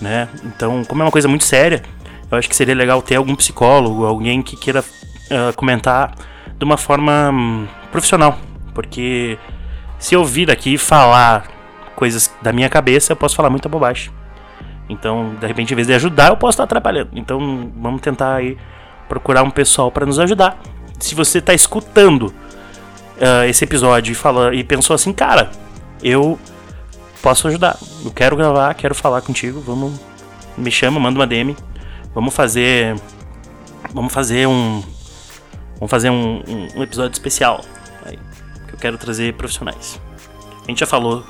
né? 0.00 0.28
Então, 0.44 0.84
como 0.84 1.02
é 1.02 1.04
uma 1.06 1.10
coisa 1.10 1.26
muito 1.26 1.44
séria, 1.44 1.82
eu 2.30 2.36
acho 2.36 2.48
que 2.48 2.54
seria 2.54 2.74
legal 2.74 3.00
ter 3.00 3.16
algum 3.16 3.34
psicólogo, 3.34 4.04
alguém 4.04 4.42
que 4.42 4.56
queira 4.56 4.80
uh, 4.80 5.54
comentar 5.56 6.14
de 6.58 6.64
uma 6.64 6.76
forma 6.76 7.30
um, 7.30 7.66
profissional, 7.90 8.38
porque 8.74 9.38
se 9.98 10.14
eu 10.14 10.22
vir 10.24 10.50
aqui 10.50 10.76
falar 10.76 11.46
coisas 11.96 12.30
da 12.42 12.52
minha 12.52 12.68
cabeça, 12.68 13.12
eu 13.12 13.16
posso 13.16 13.34
falar 13.34 13.48
muita 13.48 13.68
bobagem. 13.68 14.12
Então, 14.86 15.34
de 15.40 15.46
repente, 15.46 15.72
em 15.72 15.76
vez 15.76 15.86
de 15.86 15.94
ajudar, 15.94 16.28
eu 16.28 16.36
posso 16.36 16.56
estar 16.56 16.64
atrapalhando. 16.64 17.10
Então, 17.14 17.72
vamos 17.74 18.02
tentar 18.02 18.34
aí 18.34 18.58
procurar 19.08 19.42
um 19.42 19.50
pessoal 19.50 19.90
para 19.90 20.04
nos 20.04 20.18
ajudar 20.18 20.58
se 21.04 21.14
você 21.14 21.38
está 21.38 21.52
escutando 21.52 22.32
uh, 23.18 23.44
esse 23.46 23.62
episódio 23.64 24.12
e, 24.12 24.14
fala, 24.14 24.54
e 24.54 24.64
pensou 24.64 24.94
assim, 24.94 25.12
cara, 25.12 25.50
eu 26.02 26.38
posso 27.22 27.46
ajudar. 27.46 27.78
Eu 28.04 28.10
quero 28.10 28.36
gravar, 28.36 28.72
quero 28.74 28.94
falar 28.94 29.20
contigo. 29.20 29.60
Vamos, 29.60 30.00
me 30.56 30.70
chama, 30.70 30.98
manda 30.98 31.18
uma 31.18 31.26
DM. 31.26 31.54
Vamos 32.14 32.34
fazer, 32.34 32.96
vamos 33.92 34.12
fazer 34.12 34.46
um, 34.46 34.82
vamos 35.74 35.90
fazer 35.90 36.10
um, 36.10 36.42
um, 36.48 36.68
um 36.76 36.82
episódio 36.82 37.12
especial. 37.12 37.62
Aí, 38.04 38.18
que 38.66 38.74
eu 38.74 38.78
quero 38.78 38.96
trazer 38.96 39.34
profissionais. 39.34 40.00
A 40.62 40.70
gente 40.70 40.80
já 40.80 40.86
falou. 40.86 41.24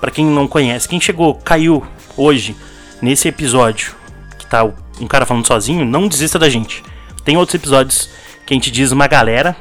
Para 0.00 0.10
quem 0.10 0.26
não 0.26 0.48
conhece, 0.48 0.88
quem 0.88 1.00
chegou, 1.00 1.36
caiu 1.36 1.86
hoje 2.16 2.56
nesse 3.00 3.28
episódio 3.28 3.94
que 4.36 4.44
tá 4.46 4.64
um 5.00 5.06
cara 5.06 5.24
falando 5.24 5.46
sozinho, 5.46 5.84
não 5.84 6.08
desista 6.08 6.40
da 6.40 6.48
gente. 6.48 6.82
Tem 7.24 7.36
outros 7.36 7.54
episódios 7.54 8.10
que 8.46 8.52
a 8.52 8.56
gente 8.56 8.70
diz 8.70 8.92
uma 8.92 9.06
galera, 9.06 9.56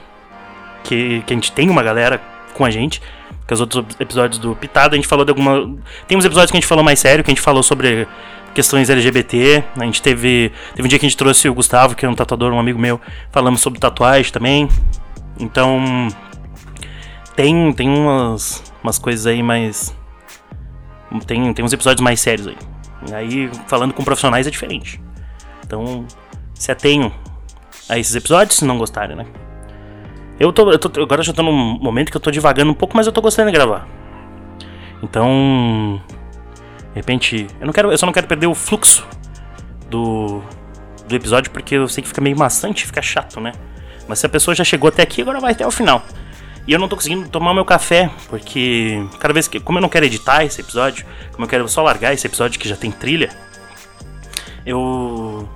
que, 0.84 1.22
que 1.26 1.34
a 1.34 1.36
gente 1.36 1.52
tem 1.52 1.70
uma 1.70 1.84
galera 1.84 2.22
com 2.54 2.66
a 2.66 2.70
gente, 2.70 3.02
que 3.48 3.54
os 3.54 3.60
outros 3.60 3.86
episódios 4.00 4.40
do 4.40 4.56
Pitada 4.56 4.96
a 4.96 4.98
gente 4.98 5.08
falou 5.08 5.26
de 5.26 5.32
alguma. 5.32 5.76
Tem 6.08 6.18
uns 6.18 6.26
episódios 6.26 6.52
que 6.52 6.58
a 6.58 6.60
gente 6.60 6.68
falou 6.68 6.84
mais 6.84 7.00
sério, 7.00 7.24
que 7.24 7.32
a 7.32 7.34
gente 7.34 7.42
falou 7.42 7.64
sobre 7.64 8.08
questões 8.54 8.90
LGBT. 8.90 9.64
A 9.78 9.86
gente 9.86 10.02
teve. 10.02 10.52
Teve 10.76 10.86
um 10.86 10.90
dia 10.90 11.00
que 11.00 11.06
a 11.06 11.10
gente 11.10 11.18
trouxe 11.18 11.50
o 11.50 11.54
Gustavo, 11.54 11.96
que 11.96 12.06
é 12.06 12.10
um 12.10 12.16
tatuador, 12.16 12.52
um 12.54 12.60
amigo 12.60 12.80
meu, 12.80 13.00
falamos 13.32 13.62
sobre 13.62 13.80
tatuagem 13.80 14.32
também. 14.32 14.68
Então. 15.40 16.08
Tem, 17.36 17.72
tem 17.74 17.90
umas, 17.90 18.62
umas 18.84 19.00
coisas 19.00 19.26
aí 19.26 19.42
mais. 19.42 19.96
Tem, 21.26 21.54
tem 21.54 21.66
uns 21.66 21.74
episódios 21.74 22.02
mais 22.02 22.20
sérios 22.20 22.48
aí. 22.48 22.58
Aí, 23.14 23.50
falando 23.68 23.94
com 23.94 24.04
profissionais 24.04 24.46
é 24.46 24.52
diferente. 24.52 25.02
Então, 25.66 26.06
se 26.54 26.72
atenham 26.72 27.12
a 27.92 28.00
esses 28.00 28.16
episódios, 28.16 28.58
se 28.58 28.66
não 28.66 28.78
gostarem, 28.78 29.16
né? 29.16 29.26
Eu 30.40 30.52
tô, 30.52 30.72
eu 30.72 30.80
tô, 30.80 31.02
agora 31.02 31.22
já 31.22 31.34
tô 31.34 31.44
num 31.44 31.78
momento 31.80 32.10
que 32.10 32.18
eu 32.18 32.22
tô 32.22 32.32
devagando 32.32 32.72
um 32.72 32.74
pouco, 32.74 32.96
mas 32.96 33.06
eu 33.06 33.12
tô 33.12 33.22
gostando 33.22 33.52
de 33.52 33.56
gravar. 33.56 33.88
Então, 35.04 36.02
de 36.90 36.96
repente, 36.96 37.48
eu 37.60 37.66
não 37.66 37.74
quero, 37.74 37.92
eu 37.92 37.98
só 37.98 38.06
não 38.06 38.14
quero 38.14 38.28
perder 38.28 38.48
o 38.48 38.56
fluxo 38.56 39.06
do 39.90 40.42
do 41.08 41.16
episódio 41.16 41.52
porque 41.52 41.76
eu 41.76 41.88
sei 41.88 42.02
que 42.02 42.08
fica 42.08 42.22
meio 42.22 42.38
maçante, 42.38 42.86
fica 42.86 43.02
chato, 43.02 43.40
né? 43.40 43.52
Mas 44.08 44.20
se 44.20 44.26
a 44.26 44.30
pessoa 44.30 44.56
já 44.56 44.64
chegou 44.64 44.88
até 44.88 45.04
aqui, 45.04 45.22
agora 45.22 45.40
vai 45.40 45.52
até 45.52 45.66
o 45.66 45.72
final. 45.72 46.04
E 46.68 46.74
eu 46.74 46.80
não 46.80 46.88
tô 46.88 46.96
conseguindo 46.96 47.28
tomar 47.30 47.54
meu 47.54 47.66
café, 47.66 48.10
porque 48.30 49.04
cada 49.20 49.34
vez 49.34 49.48
que. 49.48 49.60
Como 49.60 49.78
eu 49.78 49.82
não 49.82 49.90
quero 49.90 50.06
editar 50.06 50.44
esse 50.44 50.62
episódio, 50.62 51.06
como 51.32 51.46
eu 51.46 51.50
quero 51.50 51.68
só 51.68 51.82
largar 51.82 52.14
esse 52.14 52.26
episódio 52.28 52.60
que 52.60 52.68
já 52.68 52.76
tem 52.76 52.92
trilha, 52.92 53.30
eu. 54.66 55.48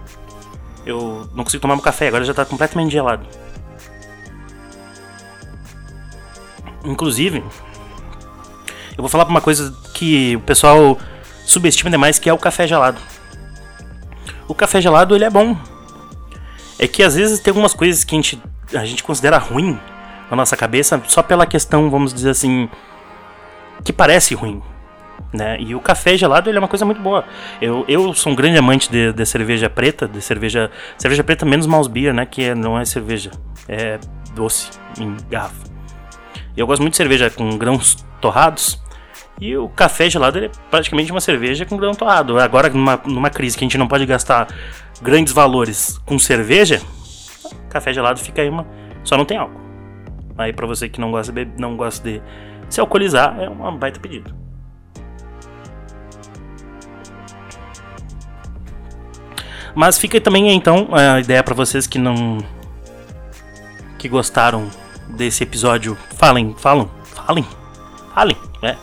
Eu 0.85 1.27
não 1.33 1.43
consigo 1.43 1.61
tomar 1.61 1.75
meu 1.75 1.83
café, 1.83 2.07
agora 2.07 2.23
já 2.23 2.33
tá 2.33 2.45
completamente 2.45 2.91
gelado. 2.91 3.25
Inclusive, 6.83 7.43
eu 8.97 9.01
vou 9.01 9.09
falar 9.09 9.25
pra 9.25 9.31
uma 9.31 9.41
coisa 9.41 9.75
que 9.93 10.35
o 10.35 10.41
pessoal 10.41 10.97
subestima 11.45 11.89
demais, 11.89 12.19
que 12.19 12.29
é 12.29 12.33
o 12.33 12.37
café 12.37 12.67
gelado. 12.67 13.01
O 14.47 14.53
café 14.53 14.79
gelado, 14.79 15.15
ele 15.15 15.25
é 15.25 15.29
bom. 15.29 15.57
É 16.77 16.87
que 16.87 17.01
às 17.01 17.15
vezes 17.15 17.39
tem 17.39 17.51
algumas 17.51 17.73
coisas 17.73 18.03
que 18.03 18.13
a 18.13 18.17
gente, 18.17 18.41
a 18.73 18.85
gente 18.85 19.03
considera 19.03 19.37
ruim 19.37 19.79
na 20.29 20.35
nossa 20.35 20.55
cabeça 20.55 21.01
só 21.07 21.23
pela 21.23 21.45
questão, 21.45 21.89
vamos 21.89 22.13
dizer 22.13 22.29
assim, 22.29 22.69
que 23.83 23.91
parece 23.91 24.35
ruim. 24.35 24.61
Né? 25.33 25.57
E 25.59 25.75
o 25.75 25.81
café 25.81 26.15
gelado 26.15 26.49
ele 26.49 26.57
é 26.57 26.61
uma 26.61 26.67
coisa 26.67 26.85
muito 26.85 27.01
boa. 27.01 27.25
Eu, 27.61 27.83
eu 27.87 28.13
sou 28.13 28.31
um 28.31 28.35
grande 28.35 28.57
amante 28.57 28.89
de, 28.89 29.11
de 29.11 29.25
cerveja 29.25 29.69
preta, 29.69 30.07
de 30.07 30.21
cerveja. 30.21 30.71
Cerveja 30.97 31.23
preta 31.23 31.45
menos 31.45 31.67
mouse 31.67 31.89
beer, 31.89 32.13
né? 32.13 32.25
Que 32.25 32.45
é, 32.45 32.55
não 32.55 32.79
é 32.79 32.85
cerveja, 32.85 33.31
é 33.67 33.99
doce 34.33 34.69
em 34.99 35.17
garrafa. 35.29 35.65
Eu 36.55 36.65
gosto 36.65 36.81
muito 36.81 36.93
de 36.93 36.97
cerveja 36.97 37.29
com 37.29 37.57
grãos 37.57 38.05
torrados. 38.21 38.81
E 39.39 39.57
o 39.57 39.67
café 39.67 40.09
gelado 40.09 40.39
é 40.39 40.49
praticamente 40.71 41.11
uma 41.11 41.19
cerveja 41.19 41.65
com 41.65 41.75
grão 41.75 41.93
torrado. 41.93 42.39
Agora, 42.39 42.69
numa, 42.69 43.01
numa 43.05 43.29
crise 43.29 43.57
que 43.57 43.65
a 43.65 43.65
gente 43.65 43.77
não 43.77 43.87
pode 43.87 44.05
gastar 44.05 44.47
grandes 45.01 45.33
valores 45.33 45.97
com 46.05 46.17
cerveja, 46.17 46.81
café 47.69 47.91
gelado 47.91 48.19
fica 48.19 48.41
aí 48.41 48.49
uma. 48.49 48.65
Só 49.03 49.17
não 49.17 49.25
tem 49.25 49.37
álcool. 49.37 49.59
Aí 50.37 50.53
para 50.53 50.65
você 50.65 50.87
que 50.87 50.99
não 50.99 51.11
gosta 51.11 51.33
de, 51.33 51.45
não 51.57 51.75
gosta 51.75 52.09
de 52.09 52.21
se 52.69 52.79
alcoolizar, 52.79 53.37
é 53.39 53.49
uma 53.49 53.71
baita 53.71 53.99
pedido. 53.99 54.33
Mas 59.75 59.97
fica 59.97 60.21
também 60.21 60.49
então 60.53 60.87
a 60.93 61.19
ideia 61.19 61.43
para 61.43 61.53
vocês 61.53 61.85
que 61.85 61.99
não 61.99 62.37
que 63.97 64.07
gostaram 64.07 64.69
desse 65.09 65.43
episódio, 65.43 65.97
falem, 66.15 66.55
falam, 66.57 66.89
falem, 67.03 67.45
falem, 68.13 68.37
né? 68.61 68.77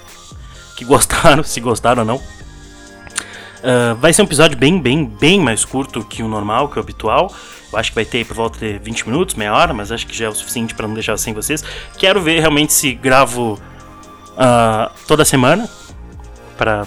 Que 0.76 0.85
gostaram, 0.85 1.42
se 1.44 1.61
gostaram 1.61 2.02
ou 2.02 2.07
não. 2.07 2.16
Uh, 2.16 3.94
vai 4.00 4.12
ser 4.12 4.22
um 4.22 4.24
episódio 4.24 4.59
bem, 4.59 4.81
bem, 4.81 5.05
bem 5.05 5.40
mais 5.40 5.64
curto 5.64 6.05
que 6.05 6.22
o 6.22 6.28
normal, 6.28 6.68
que 6.68 6.78
o 6.78 6.83
habitual. 6.83 7.33
Eu 7.72 7.78
acho 7.78 7.90
que 7.90 7.94
vai 7.94 8.05
ter 8.05 8.26
por 8.26 8.35
volta 8.35 8.59
de 8.59 8.78
20 8.78 9.09
minutos, 9.09 9.35
meia 9.35 9.55
hora, 9.55 9.72
mas 9.72 9.92
acho 9.92 10.07
que 10.07 10.14
já 10.14 10.26
é 10.26 10.28
o 10.28 10.35
suficiente 10.35 10.74
para 10.74 10.87
não 10.87 10.94
deixar 10.94 11.16
sem 11.16 11.33
vocês. 11.33 11.64
Quero 11.96 12.20
ver 12.20 12.40
realmente 12.40 12.72
se 12.72 12.92
gravo 12.92 13.55
uh, 14.33 14.92
toda 15.07 15.24
semana 15.24 15.70
para 16.59 16.85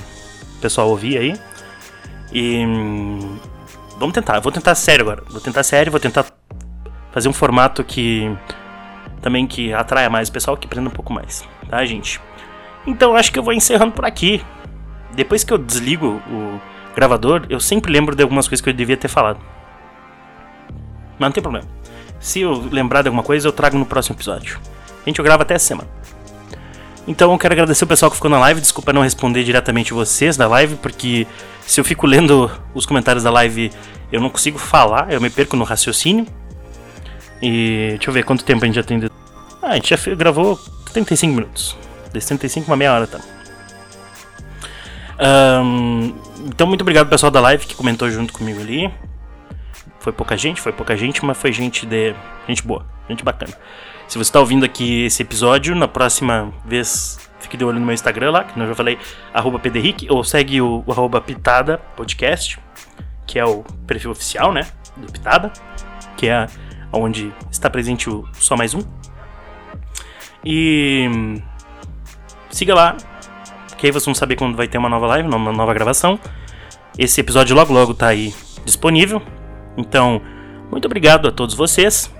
pessoal 0.61 0.89
ouvir 0.89 1.17
aí. 1.17 1.39
E 2.31 2.65
hum, 2.65 3.37
vamos 3.97 4.13
tentar. 4.13 4.39
Vou 4.39 4.51
tentar 4.51 4.75
sério 4.75 5.03
agora. 5.03 5.23
Vou 5.29 5.41
tentar 5.41 5.63
sério, 5.63 5.91
vou 5.91 5.99
tentar 5.99 6.25
fazer 7.11 7.29
um 7.29 7.33
formato 7.33 7.83
que 7.83 8.35
também 9.21 9.47
que 9.47 9.73
atraia 9.73 10.09
mais 10.09 10.29
o 10.29 10.31
pessoal, 10.31 10.55
que 10.57 10.67
prenda 10.67 10.89
um 10.89 10.93
pouco 10.93 11.11
mais, 11.11 11.43
tá, 11.69 11.83
gente? 11.85 12.21
Então 12.85 13.15
acho 13.15 13.31
que 13.31 13.39
eu 13.39 13.43
vou 13.43 13.53
encerrando 13.53 13.93
por 13.93 14.05
aqui. 14.05 14.43
Depois 15.15 15.43
que 15.43 15.51
eu 15.51 15.57
desligo 15.57 16.21
o 16.29 16.61
gravador, 16.95 17.45
eu 17.49 17.59
sempre 17.59 17.91
lembro 17.91 18.15
de 18.15 18.21
algumas 18.21 18.47
coisas 18.47 18.61
que 18.63 18.69
eu 18.69 18.73
devia 18.73 18.97
ter 18.97 19.07
falado. 19.07 19.39
Mas 21.17 21.27
não 21.27 21.31
tem 21.31 21.41
problema. 21.41 21.67
Se 22.19 22.41
eu 22.41 22.53
lembrar 22.71 23.01
de 23.01 23.07
alguma 23.07 23.23
coisa, 23.23 23.47
eu 23.47 23.51
trago 23.51 23.77
no 23.77 23.85
próximo 23.85 24.15
episódio. 24.15 24.59
A 25.05 25.09
gente, 25.09 25.19
eu 25.19 25.25
gravo 25.25 25.43
até 25.43 25.55
essa 25.55 25.65
semana. 25.65 25.89
Então 27.07 27.31
eu 27.31 27.37
quero 27.37 27.53
agradecer 27.53 27.83
o 27.83 27.87
pessoal 27.87 28.09
que 28.09 28.17
ficou 28.17 28.31
na 28.31 28.39
live. 28.39 28.59
Desculpa 28.59 28.91
não 28.91 29.01
responder 29.01 29.43
diretamente 29.43 29.93
vocês 29.93 30.35
da 30.35 30.47
live, 30.47 30.75
porque 30.77 31.27
se 31.65 31.79
eu 31.79 31.83
fico 31.83 32.07
lendo 32.07 32.51
os 32.73 32.85
comentários 32.85 33.23
da 33.23 33.31
live, 33.31 33.71
eu 34.11 34.19
não 34.19 34.29
consigo 34.29 34.57
falar, 34.57 35.11
eu 35.11 35.21
me 35.21 35.29
perco 35.29 35.55
no 35.55 35.63
raciocínio. 35.63 36.25
E 37.41 37.89
deixa 37.91 38.09
eu 38.09 38.13
ver 38.13 38.23
quanto 38.23 38.43
tempo 38.43 38.63
a 38.63 38.67
gente 38.67 38.75
já 38.75 38.83
tem. 38.83 38.99
De... 38.99 39.11
Ah, 39.61 39.69
a 39.69 39.75
gente 39.75 39.89
já 39.89 40.15
gravou 40.15 40.59
35 40.93 41.33
minutos. 41.33 41.77
Desses 42.11 42.27
35, 42.29 42.67
uma 42.67 42.77
meia 42.77 42.93
hora, 42.93 43.07
tá? 43.07 43.19
Um, 45.19 46.13
então, 46.45 46.65
muito 46.67 46.81
obrigado 46.81 47.09
pessoal 47.09 47.31
da 47.31 47.39
live 47.41 47.65
que 47.65 47.75
comentou 47.75 48.09
junto 48.09 48.33
comigo 48.33 48.59
ali. 48.59 48.91
Foi 49.99 50.13
pouca 50.13 50.37
gente, 50.37 50.61
foi 50.61 50.71
pouca 50.71 50.95
gente, 50.95 51.23
mas 51.25 51.37
foi 51.37 51.51
gente 51.51 51.85
de. 51.85 52.15
gente 52.47 52.63
boa, 52.63 52.85
gente 53.09 53.23
bacana. 53.23 53.53
Se 54.07 54.17
você 54.17 54.29
está 54.29 54.39
ouvindo 54.39 54.63
aqui 54.63 55.05
esse 55.05 55.23
episódio, 55.23 55.75
na 55.75 55.87
próxima 55.87 56.53
vez 56.63 57.19
fique 57.39 57.57
de 57.57 57.65
olho 57.65 57.79
no 57.79 57.85
meu 57.85 57.93
Instagram 57.93 58.31
lá, 58.31 58.43
que 58.43 58.59
eu 58.59 58.67
já 58.67 58.75
falei, 58.75 58.97
arroba 59.33 59.61
ou 60.09 60.23
segue 60.23 60.61
o, 60.61 60.83
o 60.85 60.91
arroba 60.91 61.21
Pitada 61.21 61.77
Podcast, 61.95 62.59
que 63.25 63.39
é 63.39 63.45
o 63.45 63.63
perfil 63.85 64.11
oficial, 64.11 64.51
né? 64.51 64.67
Do 64.95 65.11
Pitada, 65.11 65.51
que 66.17 66.27
é 66.27 66.47
onde 66.91 67.31
está 67.51 67.69
presente 67.69 68.09
o 68.09 68.27
Só 68.33 68.55
Mais 68.55 68.73
Um. 68.73 68.81
E 70.43 71.09
siga 72.49 72.73
lá, 72.73 72.95
que 73.77 73.87
aí 73.87 73.91
vocês 73.91 74.05
vão 74.05 74.15
saber 74.15 74.35
quando 74.35 74.55
vai 74.55 74.67
ter 74.67 74.77
uma 74.77 74.89
nova 74.89 75.07
live, 75.07 75.27
uma 75.27 75.51
nova 75.51 75.73
gravação. 75.73 76.19
Esse 76.97 77.19
episódio 77.21 77.55
logo 77.55 77.73
logo 77.73 77.93
tá 77.93 78.07
aí 78.07 78.33
disponível. 78.63 79.21
Então, 79.75 80.21
muito 80.71 80.85
obrigado 80.85 81.27
a 81.27 81.31
todos 81.31 81.55
vocês. 81.55 82.14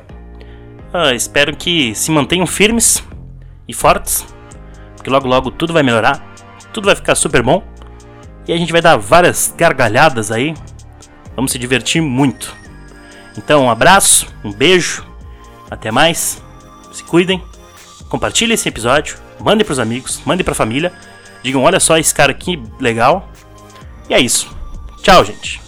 Uh, 0.95 1.13
espero 1.13 1.53
que 1.53 1.93
se 1.93 2.09
mantenham 2.09 2.47
firmes 2.47 3.03
e 3.67 3.73
fortes, 3.73 4.25
porque 4.95 5.09
logo 5.09 5.27
logo 5.27 5.51
tudo 5.51 5.73
vai 5.73 5.83
melhorar, 5.83 6.23
tudo 6.71 6.85
vai 6.85 6.95
ficar 6.95 7.15
super 7.15 7.43
bom 7.43 7.61
e 8.47 8.53
a 8.53 8.57
gente 8.57 8.71
vai 8.71 8.81
dar 8.81 8.95
várias 8.95 9.53
gargalhadas 9.57 10.31
aí. 10.31 10.53
Vamos 11.35 11.51
se 11.51 11.59
divertir 11.59 12.01
muito. 12.01 12.55
Então, 13.37 13.65
um 13.65 13.69
abraço, 13.69 14.33
um 14.41 14.53
beijo, 14.53 15.05
até 15.69 15.91
mais. 15.91 16.41
Se 16.93 17.03
cuidem. 17.03 17.43
Compartilhem 18.07 18.53
esse 18.53 18.69
episódio, 18.69 19.17
mandem 19.41 19.65
para 19.65 19.73
os 19.73 19.79
amigos, 19.79 20.21
mandem 20.25 20.45
para 20.45 20.53
a 20.53 20.55
família. 20.55 20.93
Digam, 21.43 21.61
olha 21.63 21.81
só 21.81 21.97
esse 21.97 22.15
cara 22.15 22.31
aqui, 22.31 22.63
legal. 22.79 23.29
E 24.09 24.13
é 24.13 24.19
isso. 24.21 24.49
Tchau, 25.01 25.25
gente. 25.25 25.59